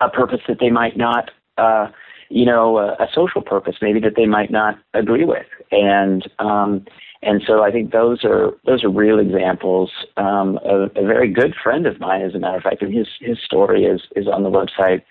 a 0.00 0.08
purpose 0.08 0.40
that 0.48 0.58
they 0.58 0.70
might 0.70 0.96
not, 0.96 1.30
uh, 1.58 1.88
you 2.28 2.44
know, 2.44 2.78
a, 2.78 2.92
a 2.94 3.08
social 3.14 3.42
purpose 3.42 3.76
maybe 3.82 4.00
that 4.00 4.16
they 4.16 4.26
might 4.26 4.50
not 4.50 4.78
agree 4.94 5.24
with. 5.24 5.46
And, 5.70 6.28
um, 6.38 6.86
and 7.22 7.42
so 7.46 7.62
I 7.62 7.70
think 7.70 7.92
those 7.92 8.24
are 8.24 8.52
those 8.64 8.84
are 8.84 8.90
real 8.90 9.18
examples. 9.18 9.90
Um, 10.16 10.58
a, 10.64 10.84
a 10.96 11.06
very 11.06 11.30
good 11.30 11.54
friend 11.62 11.86
of 11.86 11.98
mine, 12.00 12.22
as 12.22 12.34
a 12.34 12.38
matter 12.38 12.56
of 12.56 12.62
fact, 12.62 12.82
and 12.82 12.92
his 12.92 13.08
his 13.20 13.38
story 13.44 13.84
is 13.84 14.02
is 14.14 14.26
on 14.28 14.42
the 14.42 14.50
website 14.50 15.02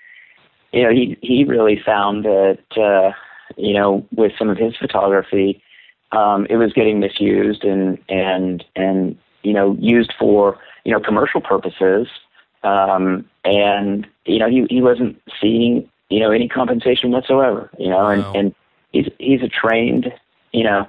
you 0.75 0.83
know, 0.83 0.91
he 0.91 1.17
he 1.21 1.45
really 1.45 1.81
found 1.83 2.25
that 2.25 2.59
uh, 2.75 3.11
you 3.55 3.73
know 3.73 4.05
with 4.13 4.33
some 4.37 4.49
of 4.49 4.57
his 4.57 4.75
photography, 4.75 5.63
um, 6.11 6.45
it 6.49 6.57
was 6.57 6.73
getting 6.73 6.99
misused 6.99 7.63
and 7.63 7.97
and 8.09 8.63
and 8.75 9.17
you 9.43 9.53
know 9.53 9.77
used 9.79 10.13
for 10.19 10.59
you 10.83 10.91
know 10.91 10.99
commercial 10.99 11.39
purposes, 11.39 12.07
um, 12.63 13.25
and 13.45 14.05
you 14.25 14.37
know 14.37 14.49
he 14.49 14.65
he 14.69 14.81
wasn't 14.81 15.19
seeing 15.41 15.89
you 16.09 16.19
know 16.19 16.31
any 16.31 16.49
compensation 16.49 17.09
whatsoever. 17.11 17.69
You 17.79 17.89
know, 17.89 18.07
and 18.07 18.23
wow. 18.23 18.33
and 18.33 18.55
he's 18.91 19.07
he's 19.17 19.41
a 19.41 19.47
trained 19.47 20.11
you 20.51 20.65
know 20.65 20.85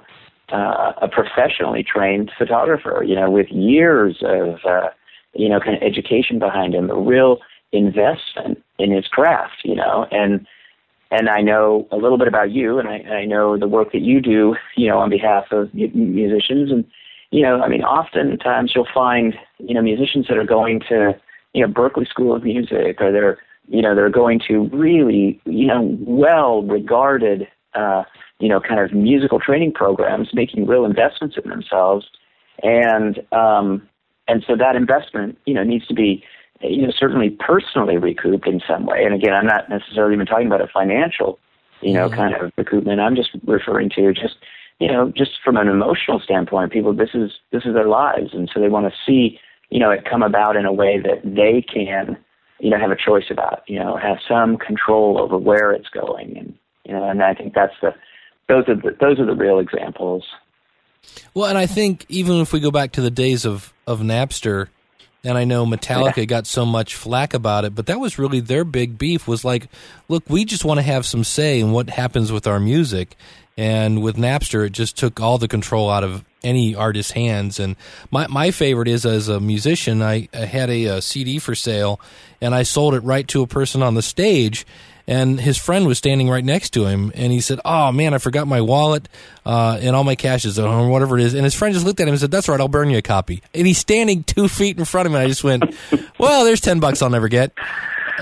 uh, 0.51 0.93
a 1.01 1.07
professionally 1.07 1.83
trained 1.83 2.31
photographer. 2.37 3.03
You 3.05 3.15
know, 3.15 3.29
with 3.29 3.47
years 3.49 4.17
of 4.21 4.59
uh, 4.65 4.89
you 5.33 5.49
know 5.49 5.59
kind 5.59 5.77
of 5.77 5.83
education 5.83 6.39
behind 6.39 6.75
him, 6.75 6.89
a 6.89 6.99
real 6.99 7.39
investment 7.71 8.63
in 8.79 8.91
his 8.91 9.07
craft, 9.07 9.61
you 9.63 9.75
know, 9.75 10.07
and 10.11 10.45
and 11.11 11.29
I 11.29 11.41
know 11.41 11.87
a 11.91 11.97
little 11.97 12.17
bit 12.17 12.27
about 12.27 12.51
you, 12.51 12.79
and 12.79 12.87
I, 12.87 12.97
I 13.21 13.25
know 13.25 13.57
the 13.57 13.67
work 13.67 13.91
that 13.93 14.01
you 14.01 14.21
do, 14.21 14.55
you 14.75 14.87
know, 14.87 14.99
on 14.99 15.09
behalf 15.09 15.45
of 15.51 15.73
musicians, 15.73 16.71
and 16.71 16.85
you 17.31 17.41
know, 17.41 17.61
I 17.61 17.67
mean, 17.67 17.83
oftentimes 17.83 18.71
you'll 18.73 18.87
find, 18.93 19.35
you 19.57 19.73
know, 19.73 19.81
musicians 19.81 20.27
that 20.27 20.37
are 20.37 20.45
going 20.45 20.81
to, 20.89 21.13
you 21.53 21.65
know, 21.65 21.71
Berklee 21.71 22.07
School 22.07 22.35
of 22.35 22.43
Music, 22.43 23.01
or 23.01 23.11
they're, 23.11 23.37
you 23.67 23.81
know, 23.81 23.95
they're 23.95 24.09
going 24.09 24.39
to 24.47 24.69
really, 24.71 25.41
you 25.45 25.67
know, 25.67 25.97
well-regarded, 26.01 27.47
uh, 27.77 28.03
you 28.39 28.49
know, 28.49 28.59
kind 28.59 28.79
of 28.79 28.91
musical 28.93 29.39
training 29.39 29.73
programs, 29.73 30.29
making 30.33 30.65
real 30.65 30.85
investments 30.85 31.37
in 31.41 31.49
themselves, 31.49 32.05
and 32.63 33.19
um, 33.31 33.87
and 34.27 34.43
so 34.45 34.55
that 34.57 34.75
investment, 34.75 35.37
you 35.45 35.53
know, 35.53 35.63
needs 35.63 35.87
to 35.87 35.93
be 35.93 36.23
you 36.61 36.83
know, 36.83 36.93
certainly 36.97 37.29
personally 37.29 37.97
recouped 37.97 38.47
in 38.47 38.61
some 38.67 38.85
way. 38.85 39.03
And 39.03 39.13
again, 39.13 39.33
I'm 39.33 39.45
not 39.45 39.69
necessarily 39.69 40.13
even 40.15 40.25
talking 40.25 40.47
about 40.47 40.61
a 40.61 40.67
financial, 40.67 41.39
you 41.81 41.93
know, 41.93 42.07
mm-hmm. 42.07 42.15
kind 42.15 42.35
of 42.35 42.51
recoupment. 42.55 42.99
I'm 42.99 43.15
just 43.15 43.29
referring 43.45 43.89
to 43.91 44.13
just, 44.13 44.35
you 44.79 44.87
know, 44.87 45.11
just 45.15 45.31
from 45.43 45.57
an 45.57 45.67
emotional 45.67 46.19
standpoint, 46.19 46.71
people, 46.71 46.93
this 46.93 47.11
is, 47.13 47.31
this 47.51 47.65
is 47.65 47.73
their 47.73 47.87
lives. 47.87 48.33
And 48.33 48.49
so 48.51 48.59
they 48.59 48.69
want 48.69 48.91
to 48.91 48.99
see, 49.05 49.39
you 49.69 49.79
know, 49.79 49.91
it 49.91 50.05
come 50.09 50.23
about 50.23 50.55
in 50.55 50.65
a 50.65 50.73
way 50.73 50.99
that 50.99 51.21
they 51.23 51.61
can, 51.61 52.17
you 52.59 52.69
know, 52.69 52.79
have 52.79 52.91
a 52.91 52.95
choice 52.95 53.25
about, 53.29 53.63
you 53.67 53.79
know, 53.79 53.97
have 53.97 54.17
some 54.27 54.57
control 54.57 55.19
over 55.19 55.37
where 55.37 55.71
it's 55.71 55.89
going. 55.89 56.37
And, 56.37 56.53
you 56.87 56.93
know, 56.93 57.09
and 57.09 57.21
I 57.21 57.33
think 57.33 57.53
that's 57.53 57.73
the, 57.81 57.93
those 58.47 58.67
are 58.67 58.75
the, 58.75 58.95
those 58.99 59.19
are 59.19 59.25
the 59.25 59.35
real 59.35 59.59
examples. 59.59 60.23
Well, 61.33 61.49
and 61.49 61.57
I 61.57 61.65
think 61.65 62.05
even 62.09 62.37
if 62.37 62.53
we 62.53 62.59
go 62.59 62.71
back 62.71 62.93
to 62.93 63.01
the 63.01 63.11
days 63.11 63.45
of, 63.45 63.73
of 63.85 63.99
Napster, 63.99 64.67
and 65.23 65.37
I 65.37 65.43
know 65.43 65.65
Metallica 65.65 66.17
yeah. 66.17 66.25
got 66.25 66.47
so 66.47 66.65
much 66.65 66.95
flack 66.95 67.33
about 67.33 67.65
it, 67.65 67.75
but 67.75 67.87
that 67.87 67.99
was 67.99 68.17
really 68.17 68.39
their 68.39 68.63
big 68.63 68.97
beef 68.97 69.27
was 69.27 69.43
like, 69.43 69.67
look, 70.07 70.23
we 70.29 70.45
just 70.45 70.63
want 70.63 70.77
to 70.77 70.83
have 70.83 71.05
some 71.05 71.23
say 71.23 71.59
in 71.59 71.71
what 71.71 71.89
happens 71.89 72.31
with 72.31 72.47
our 72.47 72.59
music. 72.59 73.15
And 73.57 74.03
with 74.03 74.15
Napster, 74.15 74.65
it 74.65 74.71
just 74.71 74.97
took 74.97 75.19
all 75.19 75.37
the 75.37 75.47
control 75.47 75.89
out 75.89 76.03
of 76.03 76.23
any 76.43 76.75
artist's 76.75 77.11
hands. 77.11 77.59
And 77.59 77.75
my, 78.11 78.27
my 78.27 78.51
favorite 78.51 78.87
is 78.87 79.05
as 79.05 79.27
a 79.27 79.39
musician, 79.39 80.01
I, 80.01 80.29
I 80.33 80.45
had 80.45 80.69
a, 80.69 80.85
a 80.85 81.01
CD 81.01 81.39
for 81.39 81.55
sale 81.55 81.99
and 82.39 82.53
I 82.53 82.63
sold 82.63 82.93
it 82.93 82.99
right 82.99 83.27
to 83.29 83.41
a 83.41 83.47
person 83.47 83.81
on 83.81 83.95
the 83.95 84.01
stage 84.01 84.65
and 85.07 85.39
his 85.39 85.57
friend 85.57 85.87
was 85.87 85.97
standing 85.97 86.29
right 86.29 86.43
next 86.43 86.71
to 86.71 86.85
him, 86.85 87.11
and 87.15 87.31
he 87.31 87.39
said, 87.39 87.59
"Oh 87.63 87.91
man, 87.91 88.13
I 88.13 88.17
forgot 88.17 88.47
my 88.47 88.61
wallet 88.61 89.07
uh, 89.45 89.79
and 89.81 89.95
all 89.95 90.03
my 90.03 90.15
cashes 90.15 90.59
or 90.59 90.89
whatever 90.89 91.17
it 91.17 91.23
is." 91.23 91.33
And 91.33 91.43
his 91.43 91.55
friend 91.55 91.73
just 91.73 91.85
looked 91.85 91.99
at 91.99 92.07
him 92.07 92.13
and 92.13 92.19
said, 92.19 92.31
"That's 92.31 92.49
right, 92.49 92.59
I'll 92.59 92.67
burn 92.67 92.89
you 92.89 92.97
a 92.97 93.01
copy." 93.01 93.41
And 93.53 93.65
he's 93.65 93.77
standing 93.77 94.23
two 94.23 94.47
feet 94.49 94.77
in 94.77 94.85
front 94.85 95.05
of 95.05 95.13
me. 95.13 95.19
And 95.19 95.25
I 95.25 95.29
just 95.29 95.43
went, 95.43 95.63
"Well, 96.19 96.43
there's 96.43 96.61
ten 96.61 96.79
bucks 96.79 97.01
I'll 97.01 97.09
never 97.09 97.29
get." 97.29 97.53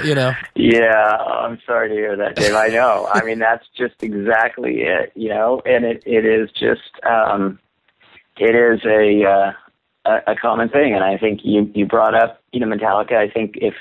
You 0.03 0.13
know. 0.13 0.33
Yeah, 0.55 1.17
I'm 1.17 1.59
sorry 1.65 1.87
to 1.87 1.95
hear 1.95 2.17
that, 2.17 2.35
Dave. 2.35 2.53
I 2.53 2.67
know. 2.67 3.07
I 3.11 3.23
mean, 3.23 3.39
that's 3.39 3.65
just 3.77 3.95
exactly 4.01 4.81
it. 4.81 5.11
You 5.15 5.29
know, 5.29 5.61
and 5.65 5.85
it 5.85 6.03
it 6.05 6.25
is 6.25 6.49
just 6.51 6.81
um, 7.03 7.59
it 8.37 8.55
is 8.55 8.85
a. 8.85 9.23
Uh, 9.25 9.51
a, 10.05 10.33
a 10.33 10.35
common 10.35 10.69
thing, 10.69 10.93
and 10.93 11.03
I 11.03 11.17
think 11.17 11.41
you 11.43 11.71
you 11.73 11.87
brought 11.87 12.13
up 12.13 12.39
you 12.51 12.59
know 12.59 12.67
Metallica. 12.67 13.13
I 13.13 13.27
think 13.27 13.55
if 13.57 13.73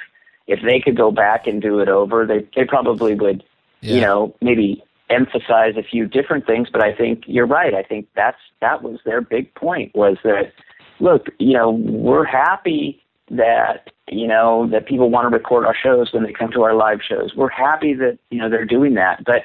if 0.46 0.60
they 0.62 0.80
could 0.80 0.96
go 0.96 1.10
back 1.10 1.46
and 1.46 1.60
do 1.60 1.80
it 1.80 1.88
over, 1.88 2.26
they 2.26 2.46
they 2.54 2.64
probably 2.64 3.14
would, 3.14 3.42
yeah. 3.80 3.94
you 3.94 4.00
know, 4.00 4.34
maybe 4.40 4.82
emphasize 5.10 5.76
a 5.76 5.82
few 5.82 6.06
different 6.06 6.46
things. 6.46 6.68
But 6.70 6.82
I 6.82 6.94
think 6.94 7.24
you're 7.26 7.46
right. 7.46 7.74
I 7.74 7.82
think 7.82 8.08
that's 8.14 8.38
that 8.60 8.82
was 8.82 9.00
their 9.04 9.20
big 9.20 9.54
point 9.54 9.94
was 9.94 10.16
that 10.24 10.52
look, 11.00 11.26
you 11.38 11.54
know, 11.54 11.70
we're 11.70 12.24
happy 12.24 13.02
that 13.30 13.90
you 14.08 14.26
know 14.26 14.68
that 14.70 14.86
people 14.86 15.10
want 15.10 15.30
to 15.30 15.36
record 15.36 15.64
our 15.64 15.74
shows 15.74 16.12
when 16.12 16.24
they 16.24 16.32
come 16.32 16.50
to 16.52 16.62
our 16.62 16.74
live 16.74 17.00
shows. 17.06 17.34
We're 17.34 17.48
happy 17.48 17.94
that 17.94 18.18
you 18.30 18.38
know 18.38 18.50
they're 18.50 18.66
doing 18.66 18.94
that, 18.94 19.24
but 19.24 19.44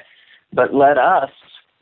but 0.52 0.74
let 0.74 0.98
us 0.98 1.30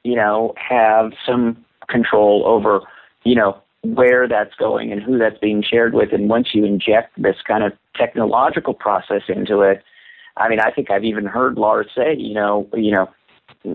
you 0.04 0.14
know 0.14 0.54
have 0.56 1.12
some 1.26 1.64
control 1.88 2.44
over 2.46 2.80
you 3.24 3.34
know 3.34 3.60
where 3.82 4.26
that's 4.26 4.54
going 4.56 4.92
and 4.92 5.02
who 5.02 5.18
that's 5.18 5.38
being 5.38 5.62
shared 5.62 5.94
with. 5.94 6.12
And 6.12 6.28
once 6.28 6.48
you 6.52 6.64
inject 6.64 7.20
this 7.20 7.36
kind 7.46 7.64
of 7.64 7.72
technological 7.94 8.74
process 8.74 9.22
into 9.28 9.60
it, 9.60 9.82
I 10.36 10.48
mean, 10.48 10.60
I 10.60 10.70
think 10.70 10.90
I've 10.90 11.04
even 11.04 11.26
heard 11.26 11.56
Lars 11.56 11.88
say, 11.96 12.14
you 12.16 12.34
know, 12.34 12.68
you 12.74 12.90
know, 12.90 13.08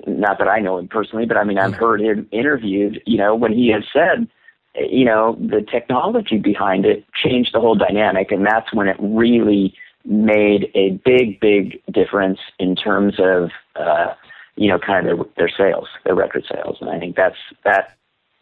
not 0.07 0.37
that 0.37 0.47
I 0.47 0.59
know 0.59 0.77
him 0.77 0.87
personally, 0.87 1.25
but 1.25 1.37
I 1.37 1.43
mean, 1.43 1.57
I've 1.57 1.73
heard 1.73 1.99
him 1.99 2.27
interviewed, 2.31 3.01
you 3.05 3.17
know, 3.17 3.35
when 3.35 3.53
he 3.53 3.69
has 3.69 3.83
said, 3.91 4.27
you 4.75 5.05
know, 5.05 5.37
the 5.39 5.61
technology 5.61 6.37
behind 6.37 6.85
it 6.85 7.05
changed 7.13 7.53
the 7.53 7.59
whole 7.59 7.75
dynamic, 7.75 8.31
and 8.31 8.45
that's 8.45 8.73
when 8.73 8.87
it 8.87 8.97
really 8.99 9.75
made 10.05 10.71
a 10.73 10.91
big, 11.05 11.39
big 11.39 11.81
difference 11.91 12.39
in 12.59 12.75
terms 12.75 13.15
of 13.19 13.51
uh, 13.75 14.13
you 14.55 14.67
know 14.67 14.79
kind 14.79 15.07
of 15.07 15.17
their, 15.17 15.25
their 15.37 15.49
sales, 15.49 15.87
their 16.05 16.15
record 16.15 16.45
sales, 16.51 16.77
and 16.81 16.89
I 16.89 16.99
think 16.99 17.15
that's 17.15 17.37
that 17.63 17.95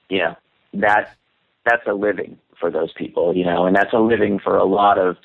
you 0.10 0.20
know 0.20 0.36
that 0.74 1.16
that's 1.66 1.86
a 1.88 1.94
living 1.94 2.38
for 2.60 2.72
those 2.72 2.92
people, 2.94 3.36
you 3.36 3.46
know, 3.46 3.66
and 3.66 3.76
that's 3.76 3.94
a 3.94 4.00
living 4.00 4.40
for 4.40 4.58
a 4.58 4.66
lot 4.66 4.98
of 4.98 5.18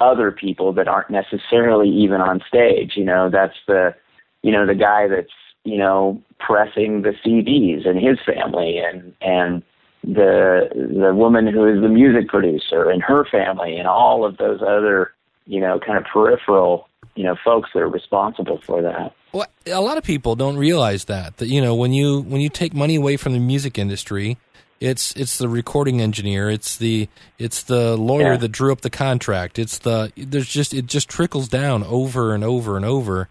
other 0.00 0.30
people 0.32 0.72
that 0.72 0.88
aren't 0.88 1.10
necessarily 1.10 1.88
even 1.88 2.20
on 2.20 2.40
stage. 2.46 2.92
You 2.96 3.04
know, 3.04 3.30
that's 3.30 3.56
the 3.66 3.94
you 4.42 4.52
know 4.52 4.66
the 4.66 4.74
guy 4.74 5.08
that's 5.08 5.32
you 5.64 5.78
know 5.78 6.20
pressing 6.38 7.02
the 7.02 7.12
CDs 7.24 7.86
and 7.86 7.98
his 7.98 8.18
family 8.24 8.78
and 8.78 9.14
and 9.20 9.62
the 10.02 10.68
the 10.74 11.14
woman 11.14 11.46
who 11.46 11.66
is 11.66 11.82
the 11.82 11.88
music 11.88 12.28
producer 12.28 12.88
and 12.88 13.02
her 13.02 13.24
family 13.30 13.76
and 13.76 13.86
all 13.86 14.24
of 14.24 14.38
those 14.38 14.60
other 14.62 15.12
you 15.46 15.60
know 15.60 15.78
kind 15.78 15.98
of 15.98 16.04
peripheral 16.04 16.88
you 17.14 17.24
know 17.24 17.36
folks 17.44 17.70
that 17.74 17.80
are 17.80 17.88
responsible 17.88 18.60
for 18.66 18.82
that. 18.82 19.12
Well, 19.32 19.46
a 19.66 19.80
lot 19.80 19.98
of 19.98 20.04
people 20.04 20.34
don't 20.34 20.56
realize 20.56 21.04
that 21.04 21.36
that 21.36 21.48
you 21.48 21.60
know 21.60 21.74
when 21.74 21.92
you 21.92 22.22
when 22.22 22.40
you 22.40 22.48
take 22.48 22.74
money 22.74 22.96
away 22.96 23.16
from 23.16 23.34
the 23.34 23.38
music 23.38 23.78
industry, 23.78 24.38
it's 24.80 25.12
it's 25.14 25.36
the 25.38 25.48
recording 25.48 26.00
engineer, 26.00 26.48
it's 26.50 26.76
the 26.78 27.08
it's 27.38 27.62
the 27.62 27.96
lawyer 27.96 28.32
Yeah. 28.32 28.36
that 28.38 28.48
drew 28.48 28.72
up 28.72 28.80
the 28.80 28.90
contract. 28.90 29.58
It's 29.58 29.78
the 29.78 30.10
there's 30.16 30.48
just 30.48 30.72
it 30.74 30.86
just 30.86 31.08
trickles 31.08 31.48
down 31.48 31.84
over 31.84 32.34
and 32.34 32.42
over 32.42 32.76
and 32.76 32.84
over. 32.84 33.28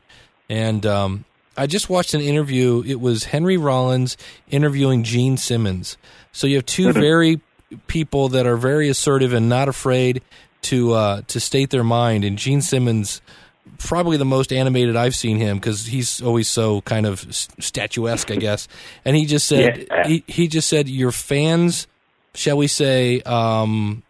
And 0.48 0.86
um, 0.86 1.25
I 1.58 1.68
just 1.68 1.89
watched 1.89 2.13
an 2.13 2.22
interview. 2.22 2.84
It 2.86 3.00
was 3.00 3.25
Henry 3.25 3.58
Rollins 3.58 4.15
interviewing 4.50 5.03
Gene 5.03 5.38
Simmons. 5.38 5.98
So 6.32 6.48
you 6.48 6.56
have 6.58 6.65
2 6.65 6.94
very 6.94 7.41
people 7.88 8.29
that 8.29 8.46
are 8.48 8.58
very 8.58 8.88
assertive 8.89 9.34
and 9.34 9.50
not 9.50 9.68
afraid 9.68 10.22
to 10.63 10.94
uh, 10.94 11.22
to 11.27 11.39
state 11.39 11.70
their 11.72 11.84
mind. 11.84 12.24
And 12.24 12.38
Gene 12.38 12.62
Simmons, 12.62 13.22
probably 13.78 14.18
the 14.18 14.26
most 14.26 14.52
animated 14.52 14.96
I've 14.96 15.16
seen 15.16 15.38
him 15.38 15.58
because 15.58 15.86
he's 15.86 16.22
always 16.22 16.48
so 16.48 16.82
kind 16.82 17.06
of 17.06 17.20
statuesque, 17.32 18.32
I 18.32 18.36
guess. 18.36 18.68
And 19.06 19.16
he 19.16 19.26
just 19.26 19.48
said 19.48 19.88
Yeah. 19.90 20.08
he 20.08 20.24
he 20.28 20.48
just 20.48 20.68
said 20.68 20.90
your 20.90 21.12
fans, 21.12 21.88
shall 22.34 22.58
we 22.58 22.68
say, 22.68 23.22
um, 23.22 24.04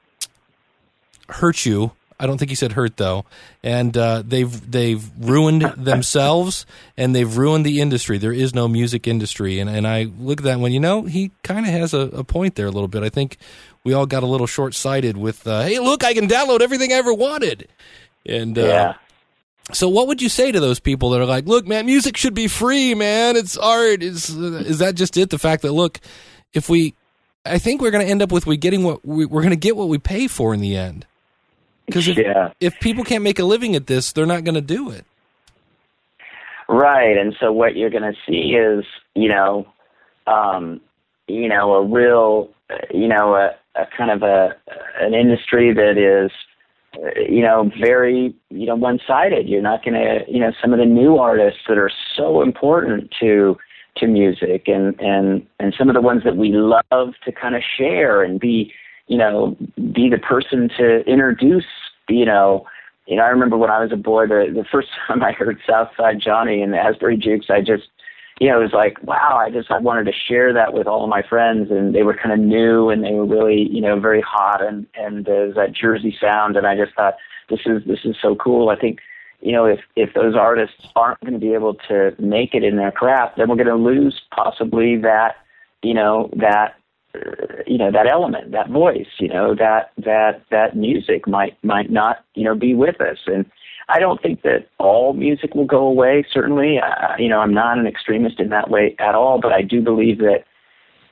hurt 1.30 1.66
you. 1.66 1.92
I 2.22 2.28
don't 2.28 2.38
think 2.38 2.50
he 2.50 2.56
said 2.56 2.74
hurt 2.74 2.98
though, 2.98 3.24
and 3.64 3.96
uh, 3.96 4.24
they've 4.26 4.72
they've 4.72 5.02
ruined 5.22 5.62
themselves 5.78 6.66
and 6.98 7.16
they've 7.16 7.38
ruined 7.38 7.66
the 7.66 7.80
industry. 7.80 8.18
There 8.18 8.34
is 8.34 8.54
no 8.54 8.68
music 8.68 9.08
industry, 9.08 9.58
and 9.60 9.70
and 9.70 9.88
I 9.88 10.04
look 10.20 10.42
at 10.42 10.44
that 10.44 10.60
when 10.60 10.74
you 10.74 10.82
know 10.82 11.04
he 11.04 11.32
kind 11.44 11.66
of 11.66 11.72
has 11.72 11.94
a, 11.94 12.00
a 12.10 12.26
point 12.26 12.56
there 12.56 12.66
a 12.68 12.72
little 12.72 12.90
bit. 12.90 13.04
I 13.04 13.10
think 13.10 13.38
we 13.86 13.94
all 13.94 14.06
got 14.06 14.24
a 14.24 14.26
little 14.26 14.48
short 14.48 14.76
sighted 14.76 15.16
with, 15.16 15.48
uh, 15.48 15.62
hey, 15.64 15.80
look, 15.80 16.04
I 16.04 16.14
can 16.14 16.28
download 16.28 16.60
everything 16.60 16.92
I 16.92 16.96
ever 16.96 17.14
wanted, 17.14 17.70
and 18.26 18.58
uh, 18.58 18.62
yeah. 18.66 18.94
So, 19.72 19.90
what 19.90 20.08
would 20.08 20.22
you 20.22 20.30
say 20.30 20.52
to 20.52 20.60
those 20.60 20.80
people 20.80 21.12
that 21.12 21.22
are 21.22 21.26
like, 21.26 21.46
"Look, 21.46 21.68
man, 21.68 21.86
music 21.86 22.18
should 22.18 22.34
be 22.34 22.48
free, 22.48 22.96
man. 22.96 23.36
It's 23.36 23.58
art." 23.58 24.04
Is 24.04 24.30
is 24.30 24.80
that 24.80 24.96
just 24.96 25.18
it? 25.18 25.30
The 25.30 25.40
fact 25.40 25.62
that 25.62 25.74
look, 25.74 26.00
if 26.54 26.70
we, 26.70 26.96
I 27.46 27.60
think 27.60 27.82
we're 27.82 27.92
going 27.92 28.06
to 28.06 28.12
end 28.12 28.22
up 28.22 28.32
with 28.32 28.46
we 28.46 28.58
getting 28.58 28.84
what 28.84 29.06
we, 29.06 29.26
we're 29.26 29.42
going 29.42 29.52
to 29.52 29.56
get 29.56 29.76
what 29.76 29.88
we 29.88 29.98
pay 29.98 30.28
for 30.28 30.54
in 30.54 30.62
the 30.62 30.76
end. 30.76 31.06
Because 31.86 32.08
if 32.08 32.18
Yeah. 32.18 32.52
if 32.60 32.80
people 32.80 33.04
can't 33.04 33.24
make 33.24 33.40
a 33.40 33.44
living 33.44 33.76
at 33.76 33.88
this, 33.88 34.12
they're 34.12 34.26
not 34.26 34.44
going 34.44 34.56
to 34.56 34.62
do 34.62 34.90
it. 34.92 35.06
Right, 36.68 37.18
and 37.18 37.36
so 37.40 37.52
what 37.52 37.76
you're 37.76 37.90
going 37.90 38.04
to 38.04 38.14
see 38.28 38.56
is, 38.56 38.86
you 39.16 39.28
know, 39.28 39.68
um, 40.28 40.82
you 41.28 41.50
know, 41.50 41.74
a 41.74 41.84
real, 41.84 42.50
you 42.94 43.08
know, 43.08 43.34
a, 43.34 43.56
a 43.76 43.88
kind 43.98 44.12
of 44.12 44.22
a 44.22 44.56
an 45.02 45.16
industry 45.16 45.74
that 45.74 45.98
is, 45.98 46.32
you 47.28 47.42
know, 47.42 47.72
very, 47.82 48.36
you 48.60 48.66
know, 48.66 48.76
one-sided. 48.76 49.48
You're 49.48 49.62
not 49.62 49.86
going 49.86 49.94
to, 49.94 50.20
you 50.28 50.42
know, 50.42 50.52
some 50.62 50.74
of 50.74 50.80
the 50.80 50.86
new 50.86 51.18
artists 51.18 51.62
that 51.70 51.78
are 51.78 51.92
so 52.18 52.42
important 52.42 53.10
to 53.22 53.58
to 53.96 54.06
music, 54.06 54.68
and 54.68 55.00
and 55.00 55.48
and 55.60 55.74
some 55.78 55.88
of 55.88 55.96
the 55.96 56.02
ones 56.02 56.24
that 56.26 56.36
we 56.36 56.52
love 56.52 57.14
to 57.24 57.32
kind 57.32 57.56
of 57.56 57.62
share 57.78 58.22
and 58.22 58.38
be, 58.38 58.74
you 59.08 59.18
know, 59.18 59.56
be 59.94 60.10
the 60.10 60.18
person 60.18 60.70
to 60.78 61.00
introduce, 61.08 61.66
you 62.10 62.26
know. 62.26 62.66
You 63.08 63.16
know, 63.16 63.24
I 63.24 63.30
remember 63.30 63.58
when 63.58 63.72
I 63.72 63.80
was 63.82 63.94
a 63.94 63.98
boy, 63.98 64.28
the 64.28 64.52
the 64.54 64.66
first 64.70 64.90
time 65.08 65.24
I 65.24 65.32
heard 65.32 65.58
Southside 65.66 66.20
Johnny 66.20 66.62
and 66.62 66.74
the 66.74 66.78
Asbury 66.78 67.16
Jukes, 67.16 67.48
I 67.50 67.62
just, 67.62 67.88
you 68.40 68.48
know, 68.48 68.60
it 68.60 68.64
was 68.64 68.74
like, 68.74 69.02
wow, 69.04 69.38
I 69.38 69.50
just 69.50 69.70
I 69.70 69.80
wanted 69.80 70.06
to 70.06 70.14
share 70.28 70.54
that 70.54 70.74
with 70.74 70.88
all 70.88 71.04
of 71.04 71.10
my 71.10 71.22
friends, 71.22 71.70
and 71.72 71.94
they 71.94 72.04
were 72.04 72.14
kind 72.14 72.32
of 72.32 72.40
new 72.40 72.90
and 72.90 73.04
they 73.04 73.12
were 73.12 73.26
really, 73.26 73.68
you 73.70 73.82
know, 73.82 74.00
very 74.00 74.22
hot, 74.22 74.66
and 74.66 74.88
and 74.96 75.28
it 75.28 75.48
was 75.48 75.56
that 75.56 75.74
Jersey 75.74 76.16
sound, 76.20 76.56
and 76.56 76.66
I 76.66 76.76
just 76.76 76.96
thought 76.96 77.16
this 77.50 77.60
is 77.66 77.84
this 77.86 78.00
is 78.06 78.16
so 78.22 78.36
cool. 78.36 78.70
I 78.70 78.78
think, 78.78 79.00
you 79.42 79.52
know, 79.52 79.66
if 79.66 79.80
if 79.96 80.14
those 80.14 80.36
artists 80.36 80.88
aren't 80.96 81.20
going 81.20 81.34
to 81.34 81.40
be 81.40 81.54
able 81.54 81.76
to 81.90 82.16
make 82.18 82.54
it 82.54 82.64
in 82.64 82.78
their 82.78 82.92
craft, 82.92 83.38
then 83.38 83.50
we're 83.50 83.56
going 83.56 83.68
to 83.68 83.76
lose 83.76 84.22
possibly 84.34 84.96
that, 84.98 85.36
you 85.84 85.94
know, 85.94 86.30
that 86.38 86.76
you 87.66 87.78
know 87.78 87.92
that 87.92 88.08
element, 88.08 88.52
that 88.52 88.70
voice, 88.70 89.08
you 89.20 89.28
know 89.28 89.56
that 89.56 89.92
that 89.98 90.44
that 90.52 90.78
music 90.78 91.28
might 91.28 91.62
might 91.64 91.92
not 91.92 92.24
you 92.36 92.44
know 92.44 92.56
be 92.56 92.74
with 92.74 93.02
us, 93.02 93.18
and 93.26 93.46
I 93.90 94.00
don't 94.00 94.22
think 94.22 94.44
that 94.44 94.68
all 94.78 95.14
music 95.14 95.56
will 95.56 95.66
go 95.66 95.86
away. 95.86 96.24
Certainly, 96.32 96.80
uh, 96.80 97.16
you 97.18 97.28
know 97.28 97.40
I'm 97.40 97.54
not 97.54 97.78
an 97.78 97.88
extremist 97.88 98.40
in 98.40 98.50
that 98.50 98.70
way 98.70 98.96
at 99.00 99.16
all, 99.16 99.40
but 99.42 99.52
I 99.52 99.62
do 99.62 99.82
believe 99.82 100.20
that 100.20 100.46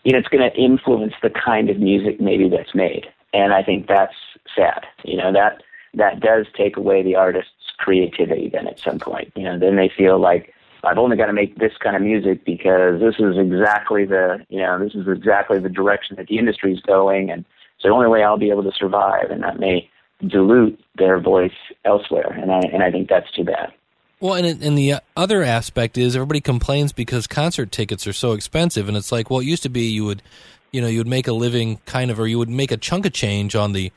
you 0.04 0.13
know 0.13 0.20
it's 0.20 0.28
going 0.28 0.50
to 0.50 0.56
influence 0.56 1.13
the 1.22 1.32
kind 1.32 1.70
of 1.70 1.80
music 1.80 2.22
maybe 2.22 2.50
that's 2.50 2.76
made, 2.76 3.08
and 3.34 3.52
I 3.52 3.63
think 3.63 3.88
that's 3.88 4.16
sad. 4.56 4.86
You 5.04 5.18
know 5.18 5.34
that 5.34 5.63
that 5.96 6.20
does 6.20 6.46
take 6.56 6.78
away 6.78 7.02
the 7.02 7.16
artist's 7.16 7.52
creativity. 7.78 8.50
Then 8.50 8.68
at 8.68 8.80
some 8.80 9.00
point, 9.00 9.34
you 9.36 9.44
know, 9.44 9.58
then 9.58 9.76
they 9.76 9.90
feel 9.96 10.20
like 10.20 10.54
I've 10.84 11.00
only 11.00 11.18
got 11.18 11.26
to 11.26 11.34
make 11.34 11.58
this 11.58 11.74
kind 11.82 11.96
of 11.96 12.04
music 12.04 12.46
because 12.46 13.00
this 13.00 13.16
is 13.20 13.38
exactly 13.38 14.06
the 14.06 14.46
you 14.50 14.60
know 14.60 14.78
this 14.78 14.94
is 14.94 15.08
exactly 15.08 15.60
the 15.60 15.70
direction 15.70 16.16
that 16.18 16.28
the 16.28 16.38
industry 16.38 16.74
is 16.74 16.82
going, 16.82 17.32
and 17.32 17.44
it's 17.76 17.84
the 17.84 17.90
only 17.90 18.08
way 18.08 18.24
I'll 18.24 18.38
be 18.38 18.52
able 18.52 18.63
to 18.63 18.78
survive, 18.78 19.32
and 19.32 19.42
that 19.42 19.60
may 19.60 19.90
dilute 20.26 20.80
their 20.96 21.20
voice 21.20 21.52
elsewhere, 21.86 22.32
and 22.32 22.52
I 22.52 22.60
and 22.60 22.82
I 22.82 22.92
think 22.92 23.10
that's 23.10 23.32
too 23.32 23.44
bad. 23.44 23.74
Well, 24.20 24.34
and 24.34 24.64
and 24.64 24.78
the 24.78 24.96
other 25.16 25.44
aspect 25.44 25.98
is 25.98 26.16
everybody 26.16 26.42
complains 26.42 26.92
because 26.92 27.28
concert 27.28 27.72
tickets 27.72 28.08
are 28.08 28.14
so 28.14 28.32
expensive, 28.34 28.88
and 28.88 28.98
it's 28.98 29.12
like, 29.12 29.30
well, 29.30 29.42
it 29.42 29.46
used 29.46 29.64
to 29.64 29.70
be 29.70 29.84
you 29.84 30.06
would, 30.06 30.24
you 30.72 30.82
know, 30.82 30.88
you 30.88 31.00
would 31.00 31.08
make 31.08 31.28
a 31.28 31.34
living 31.34 31.80
kind 31.86 32.10
of, 32.10 32.20
or 32.20 32.28
you 32.28 32.40
would 32.40 32.50
make 32.50 32.72
a 32.72 32.78
chunk 32.78 33.06
of 33.06 33.14
change 33.14 33.56
on 33.56 33.74
the 33.74 33.92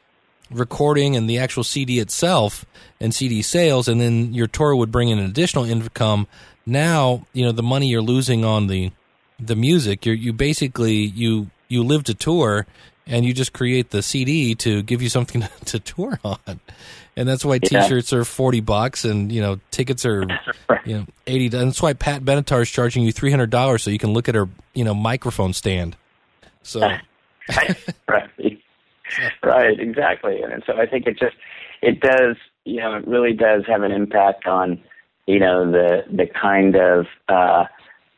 recording 0.50 1.16
and 1.16 1.30
the 1.30 1.38
actual 1.38 1.64
CD 1.64 2.00
itself 2.00 2.66
and 3.00 3.14
CD 3.14 3.40
sales, 3.40 3.88
and 3.88 4.00
then 4.00 4.34
your 4.34 4.46
tour 4.46 4.76
would 4.76 4.92
bring 4.92 5.08
in 5.08 5.18
an 5.18 5.24
additional 5.24 5.64
income. 5.64 6.26
Now, 6.66 7.26
you 7.32 7.44
know, 7.44 7.52
the 7.52 7.62
money 7.62 7.88
you're 7.88 8.02
losing 8.02 8.44
on 8.44 8.66
the 8.66 8.92
the 9.38 9.56
music, 9.56 10.04
you 10.04 10.12
you 10.12 10.34
basically 10.34 10.96
you 10.96 11.50
you 11.68 11.82
live 11.82 12.04
to 12.04 12.14
tour, 12.14 12.66
and 13.06 13.24
you 13.24 13.32
just 13.34 13.52
create 13.52 13.90
the 13.90 14.02
CD 14.02 14.54
to 14.56 14.82
give 14.82 15.02
you 15.02 15.08
something 15.08 15.44
to 15.66 15.78
tour 15.78 16.18
on, 16.24 16.38
and 17.16 17.28
that's 17.28 17.44
why 17.44 17.58
Yeah. 17.62 17.82
T-shirts 17.82 18.12
are 18.12 18.24
forty 18.24 18.60
bucks, 18.60 19.04
and 19.04 19.30
you 19.32 19.40
know 19.40 19.60
tickets 19.70 20.04
are 20.06 20.24
you 20.84 20.98
know 20.98 21.06
eighty. 21.26 21.46
And 21.46 21.68
that's 21.68 21.82
why 21.82 21.92
Pat 21.92 22.22
Benatar 22.22 22.62
is 22.62 22.70
charging 22.70 23.02
you 23.04 23.12
three 23.12 23.30
hundred 23.30 23.50
dollars 23.50 23.82
so 23.82 23.90
you 23.90 23.98
can 23.98 24.12
look 24.12 24.28
at 24.28 24.34
her 24.34 24.48
you 24.74 24.84
know 24.84 24.94
microphone 24.94 25.52
stand. 25.52 25.96
So 26.62 26.80
right. 28.08 28.60
Right, 29.42 29.80
exactly. 29.80 30.40
And 30.42 30.62
so 30.66 30.74
I 30.76 30.86
think 30.86 31.06
it 31.06 31.18
just 31.18 31.34
it 31.82 32.00
does, 32.00 32.36
you 32.64 32.76
know, 32.76 32.94
it 32.96 33.06
really 33.08 33.32
does 33.32 33.64
have 33.66 33.82
an 33.82 33.90
impact 33.90 34.46
on, 34.46 34.80
you 35.26 35.40
know, 35.40 35.70
the 35.70 36.02
the 36.12 36.26
kind 36.40 36.76
of 36.76 37.06
uh, 37.28 37.64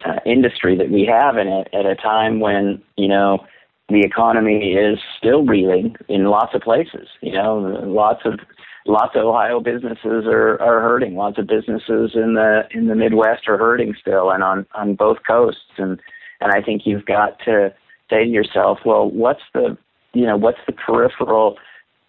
uh, 0.05 0.18
industry 0.27 0.77
that 0.77 0.90
we 0.90 1.07
have 1.07 1.38
in 1.38 1.49
it 1.49 1.68
at 1.73 1.87
a 1.87 1.95
time 1.95 2.40
when, 2.40 2.83
you 2.97 3.09
know, 3.09 3.47
the 3.88 4.01
economy 4.01 4.73
is 4.73 4.99
still 5.18 5.45
reeling 5.45 5.97
in 6.09 6.25
lots 6.25 6.55
of 6.55 6.62
places. 6.62 7.09
You 7.21 7.33
know, 7.33 7.59
lots 7.85 8.23
of 8.25 8.40
lots 8.87 9.14
of 9.16 9.25
Ohio 9.25 9.61
businesses 9.61 10.25
are 10.27 10.61
are 10.61 10.81
hurting. 10.81 11.16
Lots 11.16 11.38
of 11.38 11.47
businesses 11.47 12.12
in 12.14 12.35
the 12.35 12.62
in 12.71 12.88
the 12.88 12.95
Midwest 12.95 13.49
are 13.49 13.59
hurting 13.59 13.95
still, 14.01 14.31
and 14.31 14.42
on 14.42 14.66
on 14.75 14.95
both 14.95 15.18
coasts. 15.27 15.79
And 15.79 16.01
and 16.40 16.53
I 16.53 16.62
think 16.62 16.83
you've 16.85 17.07
got 17.07 17.38
to 17.45 17.73
say 18.11 18.25
to 18.25 18.31
yourself, 18.31 18.79
well, 18.85 19.11
what's 19.11 19.42
the 19.55 19.77
you 20.14 20.27
know 20.27 20.37
what's 20.37 20.59
the 20.66 20.73
peripheral 20.73 21.57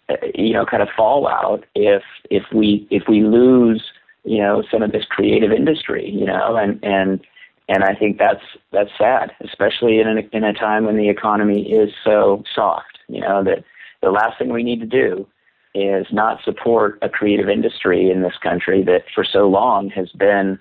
uh, 0.08 0.14
you 0.34 0.52
know 0.52 0.64
kind 0.64 0.82
of 0.82 0.88
fallout 0.96 1.64
if 1.74 2.02
if 2.30 2.44
we 2.52 2.86
if 2.90 3.04
we 3.08 3.22
lose 3.22 3.82
you 4.24 4.38
know 4.38 4.62
some 4.70 4.82
of 4.82 4.92
this 4.92 5.04
creative 5.08 5.52
industry 5.52 6.10
you 6.10 6.24
know 6.26 6.56
and 6.56 6.78
and 6.82 7.20
and 7.68 7.82
I 7.82 7.94
think 7.94 8.18
that's 8.18 8.44
that's 8.72 8.90
sad, 8.98 9.32
especially 9.42 9.98
in 10.00 10.06
a, 10.08 10.36
in 10.36 10.44
a 10.44 10.52
time 10.52 10.84
when 10.84 10.96
the 10.96 11.08
economy 11.08 11.70
is 11.72 11.90
so 12.04 12.44
soft. 12.54 12.98
You 13.08 13.20
know 13.20 13.42
that 13.44 13.64
the 14.02 14.10
last 14.10 14.38
thing 14.38 14.52
we 14.52 14.62
need 14.62 14.80
to 14.80 14.86
do 14.86 15.26
is 15.74 16.06
not 16.12 16.42
support 16.44 16.98
a 17.02 17.08
creative 17.08 17.48
industry 17.48 18.10
in 18.10 18.22
this 18.22 18.36
country 18.42 18.82
that 18.84 19.04
for 19.14 19.24
so 19.24 19.48
long 19.48 19.90
has 19.90 20.08
been, 20.10 20.58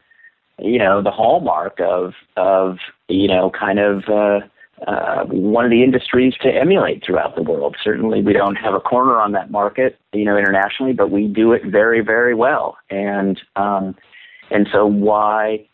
you 0.58 0.80
know, 0.80 1.02
the 1.02 1.12
hallmark 1.12 1.80
of 1.80 2.14
of 2.38 2.78
you 3.10 3.28
know 3.28 3.52
kind 3.52 3.80
of 3.80 4.04
uh, 4.08 4.40
uh, 4.88 5.26
one 5.26 5.66
of 5.66 5.72
the 5.72 5.84
industries 5.84 6.34
to 6.42 6.50
emulate 6.50 7.04
throughout 7.06 7.36
the 7.36 7.44
world. 7.44 7.76
Certainly, 7.84 8.22
we 8.22 8.34
don't 8.34 8.56
have 8.56 8.74
a 8.74 8.80
corner 8.80 9.20
on 9.20 9.34
that 9.34 9.52
market, 9.52 10.00
you 10.14 10.26
know, 10.26 10.38
internationally, 10.38 10.94
but 10.94 11.12
we 11.12 11.28
do 11.28 11.52
it 11.52 11.64
very, 11.66 12.02
very 12.02 12.34
well. 12.34 12.78
And 12.90 13.40
um, 13.58 13.96
and 14.52 14.68
so, 14.72 14.86
why 14.86 15.68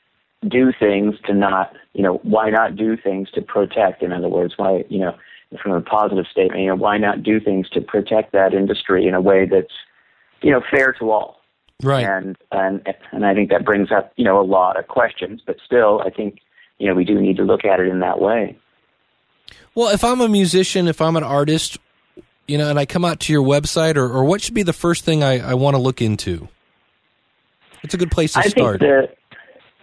do 0.47 0.71
things 0.77 1.15
to 1.25 1.33
not, 1.33 1.73
you 1.93 2.03
know, 2.03 2.19
why 2.23 2.49
not 2.49 2.75
do 2.75 2.95
things 2.95 3.29
to 3.31 3.41
protect? 3.41 4.01
In 4.01 4.13
other 4.13 4.29
words, 4.29 4.53
why, 4.57 4.85
you 4.89 4.99
know, 4.99 5.15
from 5.61 5.71
a 5.73 5.81
positive 5.81 6.25
statement, 6.31 6.61
you 6.61 6.67
know, 6.67 6.75
why 6.75 6.97
not 6.97 7.23
do 7.23 7.39
things 7.39 7.69
to 7.69 7.81
protect 7.81 8.31
that 8.31 8.53
industry 8.53 9.07
in 9.07 9.13
a 9.13 9.21
way 9.21 9.45
that's, 9.45 9.73
you 10.41 10.51
know, 10.51 10.61
fair 10.71 10.93
to 10.93 11.11
all? 11.11 11.37
Right. 11.81 12.05
And 12.05 12.37
and 12.51 12.87
and 13.11 13.25
I 13.25 13.33
think 13.33 13.49
that 13.49 13.65
brings 13.65 13.91
up, 13.91 14.11
you 14.15 14.25
know, 14.25 14.39
a 14.39 14.43
lot 14.43 14.77
of 14.77 14.87
questions, 14.87 15.41
but 15.45 15.57
still, 15.65 16.01
I 16.05 16.09
think, 16.09 16.39
you 16.77 16.87
know, 16.87 16.93
we 16.93 17.05
do 17.05 17.19
need 17.19 17.37
to 17.37 17.43
look 17.43 17.65
at 17.65 17.79
it 17.79 17.87
in 17.87 17.99
that 17.99 18.19
way. 18.19 18.57
Well, 19.75 19.89
if 19.89 20.03
I'm 20.03 20.21
a 20.21 20.27
musician, 20.27 20.87
if 20.87 21.01
I'm 21.01 21.15
an 21.15 21.23
artist, 21.23 21.77
you 22.47 22.57
know, 22.57 22.69
and 22.69 22.77
I 22.79 22.85
come 22.85 23.05
out 23.05 23.21
to 23.21 23.33
your 23.33 23.43
website, 23.43 23.95
or, 23.95 24.09
or 24.09 24.23
what 24.25 24.41
should 24.41 24.53
be 24.53 24.63
the 24.63 24.73
first 24.73 25.05
thing 25.05 25.23
I, 25.23 25.51
I 25.51 25.53
want 25.53 25.75
to 25.75 25.81
look 25.81 26.01
into? 26.01 26.47
It's 27.83 27.93
a 27.93 27.97
good 27.97 28.11
place 28.11 28.33
to 28.33 28.39
I 28.39 28.47
start. 28.47 28.79
think 28.79 28.91
the 28.91 29.15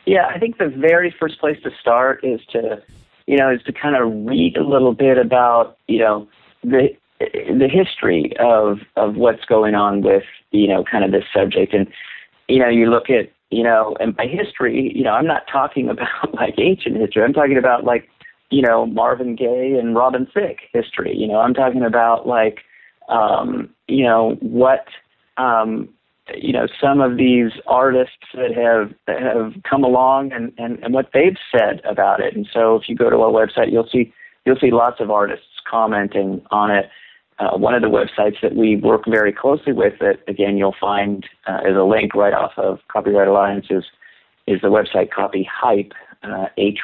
yeah, 0.06 0.26
I 0.32 0.38
think 0.38 0.58
the 0.58 0.68
very 0.68 1.14
first 1.18 1.40
place 1.40 1.58
to 1.64 1.70
start 1.80 2.24
is 2.24 2.40
to 2.52 2.82
you 3.26 3.36
know 3.36 3.52
is 3.52 3.62
to 3.64 3.72
kind 3.72 3.96
of 3.96 4.26
read 4.26 4.56
a 4.56 4.64
little 4.64 4.94
bit 4.94 5.18
about 5.18 5.76
you 5.88 5.98
know 5.98 6.28
the 6.62 6.88
the 7.18 7.68
history 7.70 8.32
of 8.38 8.78
of 8.96 9.16
what's 9.16 9.44
going 9.44 9.74
on 9.74 10.02
with 10.02 10.22
you 10.52 10.68
know 10.68 10.84
kind 10.84 11.04
of 11.04 11.10
this 11.10 11.24
subject. 11.34 11.74
And 11.74 11.88
you 12.48 12.60
know 12.60 12.68
you 12.68 12.88
look 12.88 13.10
at 13.10 13.32
you 13.50 13.64
know 13.64 13.96
and 13.98 14.16
by 14.16 14.26
history 14.26 14.92
you 14.94 15.02
know 15.02 15.12
I'm 15.12 15.26
not 15.26 15.42
talking 15.50 15.88
about 15.90 16.32
like 16.34 16.54
ancient 16.58 16.96
history. 16.96 17.24
I'm 17.24 17.32
talking 17.32 17.58
about 17.58 17.84
like 17.84 18.08
you 18.50 18.62
know 18.62 18.86
Marvin 18.86 19.34
Gaye 19.34 19.76
and 19.76 19.96
Robin 19.96 20.26
Thicke 20.32 20.60
history. 20.72 21.16
You 21.16 21.26
know 21.26 21.40
I'm 21.40 21.54
talking 21.54 21.82
about 21.82 22.28
like 22.28 22.60
um 23.08 23.70
you 23.88 24.04
know 24.04 24.36
what 24.40 24.86
um 25.36 25.88
you 26.34 26.52
know 26.52 26.66
some 26.80 27.00
of 27.00 27.16
these 27.16 27.52
artists 27.66 28.26
that 28.34 28.52
have 28.54 28.92
have 29.06 29.54
come 29.68 29.84
along 29.84 30.32
and, 30.32 30.52
and 30.58 30.78
and 30.82 30.92
what 30.92 31.10
they've 31.14 31.36
said 31.52 31.80
about 31.84 32.20
it. 32.20 32.34
And 32.34 32.48
so 32.52 32.76
if 32.76 32.88
you 32.88 32.96
go 32.96 33.10
to 33.10 33.16
our 33.16 33.30
website 33.30 33.70
you'll 33.70 33.88
see 33.90 34.12
you'll 34.44 34.58
see 34.60 34.70
lots 34.70 35.00
of 35.00 35.10
artists 35.10 35.46
commenting 35.68 36.42
on 36.50 36.70
it. 36.70 36.86
Uh, 37.38 37.56
one 37.58 37.74
of 37.74 37.82
the 37.82 37.88
websites 37.88 38.40
that 38.40 38.56
we 38.56 38.76
work 38.76 39.02
very 39.06 39.32
closely 39.32 39.72
with 39.72 39.94
that 40.00 40.18
again 40.26 40.56
you'll 40.56 40.74
find 40.80 41.26
uh, 41.46 41.58
as 41.68 41.76
a 41.76 41.84
link 41.84 42.14
right 42.14 42.32
off 42.32 42.52
of 42.56 42.78
copyright 42.90 43.28
alliance 43.28 43.66
is, 43.70 43.84
is 44.46 44.60
the 44.62 44.68
website 44.68 45.10
copy 45.10 45.46
hype 45.50 45.92
uh, 46.22 46.46
h 46.56 46.78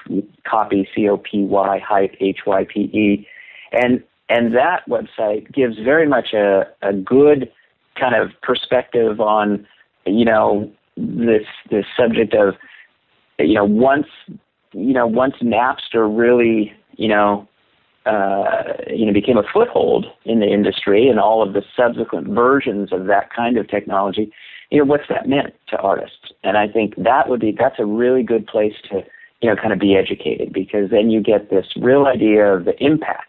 copy 0.46 0.88
c 0.94 1.08
o 1.08 1.16
p 1.16 1.44
y 1.44 1.80
hype 1.80 2.14
h 2.20 2.40
y 2.46 2.64
p 2.64 2.80
e. 2.80 3.26
And 3.72 4.02
and 4.28 4.54
that 4.54 4.88
website 4.88 5.52
gives 5.52 5.76
very 5.78 6.06
much 6.06 6.32
a, 6.32 6.62
a 6.82 6.92
good 6.92 7.50
kind 7.98 8.14
of 8.14 8.30
perspective 8.42 9.20
on 9.20 9.66
you 10.06 10.24
know 10.24 10.70
this 10.96 11.44
this 11.70 11.84
subject 11.96 12.34
of 12.34 12.54
you 13.38 13.54
know 13.54 13.64
once 13.64 14.06
you 14.72 14.92
know 14.92 15.06
once 15.06 15.34
Napster 15.42 16.08
really 16.10 16.72
you 16.96 17.08
know 17.08 17.48
uh, 18.06 18.74
you 18.88 19.06
know 19.06 19.12
became 19.12 19.38
a 19.38 19.44
foothold 19.52 20.06
in 20.24 20.40
the 20.40 20.46
industry 20.46 21.08
and 21.08 21.20
all 21.20 21.42
of 21.42 21.52
the 21.52 21.62
subsequent 21.76 22.28
versions 22.28 22.92
of 22.92 23.06
that 23.06 23.32
kind 23.32 23.56
of 23.56 23.68
technology 23.68 24.32
you 24.72 24.78
know 24.78 24.84
what's 24.84 25.08
that 25.10 25.28
meant 25.28 25.54
to 25.68 25.76
artists? 25.78 26.32
And 26.42 26.56
I 26.56 26.66
think 26.66 26.94
that 26.96 27.28
would 27.28 27.40
be 27.40 27.54
that's 27.56 27.78
a 27.78 27.84
really 27.84 28.22
good 28.22 28.46
place 28.46 28.72
to 28.90 29.02
you 29.42 29.50
know 29.50 29.54
kind 29.54 29.72
of 29.72 29.78
be 29.78 29.94
educated 29.94 30.50
because 30.52 30.90
then 30.90 31.10
you 31.10 31.20
get 31.20 31.50
this 31.50 31.66
real 31.76 32.06
idea 32.06 32.54
of 32.54 32.64
the 32.64 32.74
impact 32.82 33.28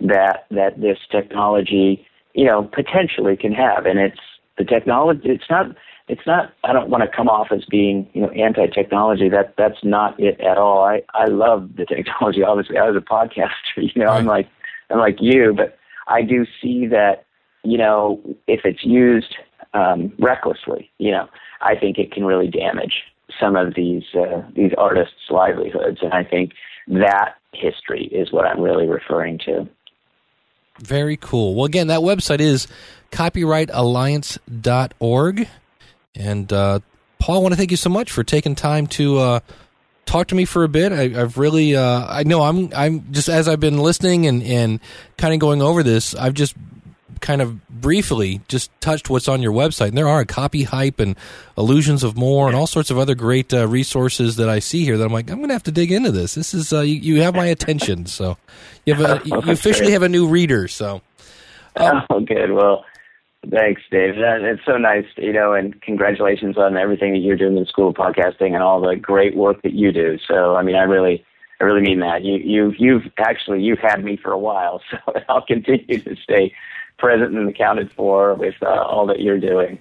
that 0.00 0.46
that 0.50 0.80
this 0.80 0.98
technology 1.08 2.04
you 2.34 2.44
know, 2.44 2.64
potentially 2.72 3.36
can 3.36 3.52
have. 3.52 3.86
And 3.86 3.98
it's 3.98 4.20
the 4.58 4.64
technology. 4.64 5.22
It's 5.24 5.48
not. 5.50 5.66
It's 6.08 6.26
not. 6.26 6.52
I 6.64 6.72
don't 6.72 6.90
want 6.90 7.04
to 7.04 7.16
come 7.16 7.28
off 7.28 7.48
as 7.52 7.64
being, 7.70 8.08
you 8.14 8.22
know, 8.22 8.30
anti-technology. 8.30 9.28
That 9.28 9.54
that's 9.56 9.84
not 9.84 10.18
it 10.18 10.40
at 10.40 10.58
all. 10.58 10.84
I 10.84 11.02
I 11.14 11.26
love 11.26 11.70
the 11.76 11.86
technology. 11.86 12.42
Obviously, 12.42 12.78
I 12.78 12.88
was 12.88 12.96
a 12.96 13.00
podcaster. 13.00 13.50
You 13.76 14.02
know, 14.02 14.06
Right. 14.06 14.18
I'm 14.18 14.26
like 14.26 14.48
I'm 14.90 14.98
like 14.98 15.18
you, 15.20 15.54
but 15.56 15.78
I 16.08 16.22
do 16.22 16.44
see 16.60 16.86
that, 16.88 17.24
you 17.62 17.78
know, 17.78 18.20
if 18.46 18.60
it's 18.64 18.84
used 18.84 19.36
um, 19.72 20.12
recklessly, 20.18 20.90
you 20.98 21.12
know, 21.12 21.28
I 21.60 21.76
think 21.76 21.98
it 21.98 22.12
can 22.12 22.24
really 22.24 22.48
damage 22.48 23.04
some 23.38 23.54
of 23.56 23.74
these 23.74 24.02
uh, 24.14 24.42
these 24.54 24.72
artists' 24.76 25.30
livelihoods. 25.30 25.98
And 26.02 26.12
I 26.12 26.24
think 26.24 26.52
that 26.88 27.34
history 27.52 28.06
is 28.06 28.32
what 28.32 28.46
I'm 28.46 28.60
really 28.60 28.86
referring 28.88 29.38
to. 29.46 29.68
Very 30.78 31.16
cool. 31.16 31.54
Well, 31.54 31.66
again, 31.66 31.88
that 31.88 32.00
website 32.00 32.40
is 32.40 32.66
copyrightalliance.org. 33.12 35.48
And 36.14 36.52
uh, 36.52 36.80
Paul, 37.18 37.36
I 37.36 37.38
want 37.38 37.52
to 37.52 37.56
thank 37.56 37.70
you 37.70 37.76
so 37.76 37.90
much 37.90 38.10
for 38.10 38.24
taking 38.24 38.54
time 38.54 38.86
to 38.88 39.18
uh, 39.18 39.40
talk 40.06 40.28
to 40.28 40.34
me 40.34 40.44
for 40.44 40.64
a 40.64 40.68
bit. 40.68 40.92
I, 40.92 41.20
I've 41.20 41.38
really, 41.38 41.76
uh, 41.76 42.06
I 42.08 42.24
know 42.24 42.42
I'm, 42.42 42.70
I'm 42.74 43.12
just 43.12 43.28
as 43.28 43.48
I've 43.48 43.60
been 43.60 43.78
listening 43.78 44.26
and, 44.26 44.42
and 44.42 44.80
kind 45.18 45.34
of 45.34 45.40
going 45.40 45.62
over 45.62 45.82
this, 45.82 46.14
I've 46.14 46.34
just 46.34 46.54
kind 47.20 47.42
of 47.42 47.66
briefly 47.68 48.40
just 48.48 48.70
touched 48.80 49.10
what's 49.10 49.28
on 49.28 49.42
your 49.42 49.52
website. 49.52 49.88
And 49.88 49.98
there 49.98 50.08
are 50.08 50.20
a 50.20 50.26
copy 50.26 50.62
hype 50.64 51.00
and 51.00 51.16
illusions 51.56 52.02
of 52.02 52.16
more 52.16 52.48
and 52.48 52.56
all 52.56 52.66
sorts 52.66 52.90
of 52.90 52.98
other 52.98 53.14
great 53.14 53.52
uh, 53.52 53.66
resources 53.66 54.36
that 54.36 54.48
I 54.48 54.58
see 54.58 54.84
here 54.84 54.98
that 54.98 55.04
I'm 55.04 55.12
like, 55.12 55.30
I'm 55.30 55.38
going 55.38 55.48
to 55.48 55.54
have 55.54 55.62
to 55.64 55.72
dig 55.72 55.92
into 55.92 56.10
this. 56.10 56.34
This 56.34 56.54
is, 56.54 56.72
uh, 56.72 56.80
you, 56.80 56.96
you 56.96 57.22
have 57.22 57.34
my 57.34 57.46
attention. 57.46 58.06
So 58.06 58.36
you 58.84 58.94
have 58.94 59.04
a, 59.04 59.28
you 59.28 59.52
officially 59.52 59.92
have 59.92 60.02
a 60.02 60.08
new 60.08 60.26
reader. 60.26 60.68
So 60.68 61.02
Oh, 62.10 62.20
good. 62.20 62.52
Well, 62.52 62.84
thanks, 63.48 63.82
Dave. 63.90 64.16
That, 64.16 64.40
it's 64.42 64.64
so 64.66 64.76
nice, 64.76 65.06
you 65.16 65.32
know, 65.32 65.52
and 65.52 65.80
congratulations 65.82 66.58
on 66.58 66.76
everything 66.76 67.12
that 67.12 67.18
you're 67.18 67.36
doing 67.36 67.56
in 67.56 67.62
the 67.62 67.66
School 67.66 67.88
of 67.88 67.94
Podcasting 67.94 68.54
and 68.54 68.62
all 68.62 68.80
the 68.80 68.96
great 68.96 69.36
work 69.36 69.62
that 69.62 69.72
you 69.72 69.92
do. 69.92 70.18
So, 70.26 70.56
I 70.56 70.62
mean, 70.62 70.76
I 70.76 70.82
really, 70.82 71.24
I 71.60 71.64
really 71.64 71.82
mean 71.82 72.00
that. 72.00 72.22
You, 72.24 72.36
you've, 72.36 72.74
you've 72.78 73.02
actually, 73.18 73.62
you've 73.62 73.78
had 73.78 74.04
me 74.04 74.16
for 74.16 74.32
a 74.32 74.38
while, 74.38 74.82
so 74.90 74.98
I'll 75.28 75.44
continue 75.44 76.00
to 76.00 76.16
stay 76.16 76.52
present 77.00 77.34
and 77.34 77.48
accounted 77.48 77.90
for 77.92 78.34
with 78.34 78.54
uh, 78.62 78.66
all 78.68 79.06
that 79.06 79.20
you're 79.20 79.40
doing. 79.40 79.78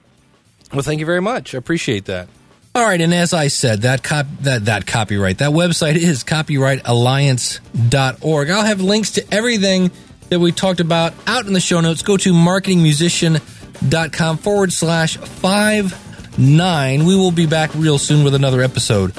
Well, 0.73 0.81
thank 0.81 0.99
you 0.99 1.05
very 1.05 1.21
much. 1.21 1.53
I 1.53 1.57
appreciate 1.57 2.05
that. 2.05 2.27
All 2.75 2.83
right, 2.83 3.01
and 3.01 3.11
as 3.13 3.33
I 3.33 3.47
said, 3.47 3.81
that 3.81 4.03
cop 4.03 4.27
that 4.41 4.65
that 4.65 4.85
copyright 4.85 5.39
that 5.39 5.49
website 5.51 5.95
is 5.95 6.23
copyrightalliance.org. 6.23 8.49
I'll 8.49 8.65
have 8.65 8.79
links 8.79 9.11
to 9.11 9.33
everything 9.33 9.89
that 10.29 10.39
we 10.39 10.51
talked 10.51 10.79
about 10.79 11.13
out 11.25 11.47
in 11.47 11.53
the 11.53 11.59
show 11.59 11.81
notes. 11.81 12.03
Go 12.03 12.15
to 12.17 12.31
marketingmusician.com 12.31 14.37
forward 14.37 14.71
slash 14.71 15.17
five 15.17 16.37
nine. 16.37 17.05
We 17.05 17.15
will 17.15 17.31
be 17.31 17.47
back 17.47 17.71
real 17.73 17.97
soon 17.97 18.23
with 18.23 18.35
another 18.35 18.61
episode 18.61 19.13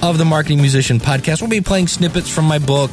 of 0.00 0.18
the 0.18 0.24
Marketing 0.24 0.60
Musician 0.60 1.00
podcast. 1.00 1.40
We'll 1.40 1.50
be 1.50 1.60
playing 1.60 1.88
snippets 1.88 2.28
from 2.28 2.44
my 2.44 2.58
book 2.58 2.92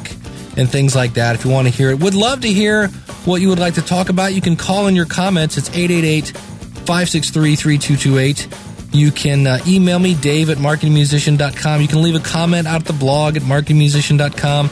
and 0.56 0.68
things 0.70 0.94
like 0.96 1.14
that 1.14 1.34
if 1.34 1.44
you 1.44 1.50
want 1.50 1.66
to 1.66 1.72
hear 1.72 1.90
it. 1.90 2.00
Would 2.00 2.14
love 2.14 2.40
to 2.42 2.48
hear 2.48 2.88
what 3.24 3.40
you 3.40 3.48
would 3.48 3.58
like 3.58 3.74
to 3.74 3.82
talk 3.82 4.08
about. 4.08 4.34
You 4.34 4.40
can 4.40 4.56
call 4.56 4.86
in 4.86 4.96
your 4.96 5.06
comments. 5.06 5.56
It's 5.56 5.68
888 5.68 6.28
563 6.30 7.56
3228. 7.56 8.48
You 8.92 9.12
can 9.12 9.46
uh, 9.46 9.60
email 9.66 9.98
me, 9.98 10.14
dave 10.14 10.50
at 10.50 10.58
marketingmusician.com. 10.58 11.80
You 11.80 11.88
can 11.88 12.02
leave 12.02 12.16
a 12.16 12.20
comment 12.20 12.66
out 12.66 12.80
at 12.80 12.86
the 12.86 12.92
blog 12.92 13.36
at 13.36 13.42
marketingmusician.com. 13.42 14.70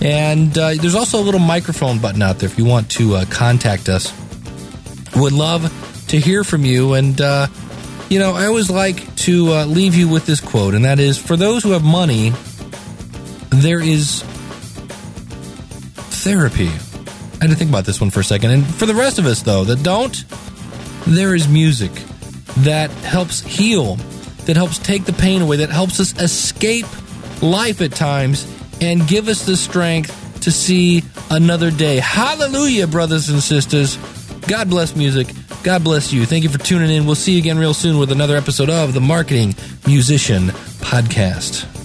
And 0.00 0.56
uh, 0.56 0.74
there's 0.74 0.94
also 0.94 1.18
a 1.18 1.24
little 1.24 1.40
microphone 1.40 1.98
button 1.98 2.22
out 2.22 2.38
there 2.38 2.48
if 2.48 2.56
you 2.56 2.64
want 2.64 2.88
to 2.92 3.16
uh, 3.16 3.24
contact 3.28 3.88
us. 3.88 4.12
Would 5.16 5.32
love 5.32 6.06
to 6.08 6.20
hear 6.20 6.44
from 6.44 6.64
you. 6.64 6.94
And, 6.94 7.20
uh, 7.20 7.48
you 8.08 8.20
know, 8.20 8.34
I 8.34 8.46
always 8.46 8.70
like 8.70 9.14
to 9.16 9.52
uh, 9.52 9.64
leave 9.66 9.96
you 9.96 10.08
with 10.08 10.24
this 10.26 10.40
quote, 10.40 10.74
and 10.74 10.84
that 10.84 11.00
is 11.00 11.18
for 11.18 11.36
those 11.36 11.64
who 11.64 11.72
have 11.72 11.82
money, 11.82 12.32
there 13.50 13.80
is 13.80 14.22
therapy. 16.22 16.68
I 16.68 17.44
had 17.44 17.50
to 17.50 17.54
think 17.54 17.70
about 17.70 17.84
this 17.84 18.00
one 18.00 18.10
for 18.10 18.20
a 18.20 18.24
second. 18.24 18.50
And 18.50 18.66
for 18.66 18.86
the 18.86 18.94
rest 18.94 19.18
of 19.18 19.26
us, 19.26 19.42
though, 19.42 19.64
that 19.64 19.82
don't, 19.82 20.24
there 21.06 21.34
is 21.34 21.48
music 21.48 21.92
that 22.58 22.90
helps 22.90 23.40
heal, 23.40 23.96
that 24.46 24.56
helps 24.56 24.78
take 24.78 25.04
the 25.04 25.12
pain 25.12 25.42
away, 25.42 25.56
that 25.58 25.70
helps 25.70 26.00
us 26.00 26.20
escape 26.20 26.86
life 27.42 27.80
at 27.80 27.92
times 27.92 28.46
and 28.80 29.06
give 29.06 29.28
us 29.28 29.46
the 29.46 29.56
strength 29.56 30.40
to 30.42 30.50
see 30.50 31.02
another 31.30 31.70
day. 31.70 31.98
Hallelujah, 31.98 32.86
brothers 32.86 33.28
and 33.28 33.42
sisters. 33.42 33.96
God 34.46 34.68
bless 34.68 34.96
music. 34.96 35.28
God 35.62 35.84
bless 35.84 36.12
you. 36.12 36.24
Thank 36.24 36.44
you 36.44 36.50
for 36.50 36.58
tuning 36.58 36.90
in. 36.90 37.06
We'll 37.06 37.14
see 37.14 37.32
you 37.32 37.38
again 37.38 37.58
real 37.58 37.74
soon 37.74 37.98
with 37.98 38.12
another 38.12 38.36
episode 38.36 38.70
of 38.70 38.94
the 38.94 39.00
Marketing 39.00 39.54
Musician 39.86 40.48
Podcast. 40.80 41.77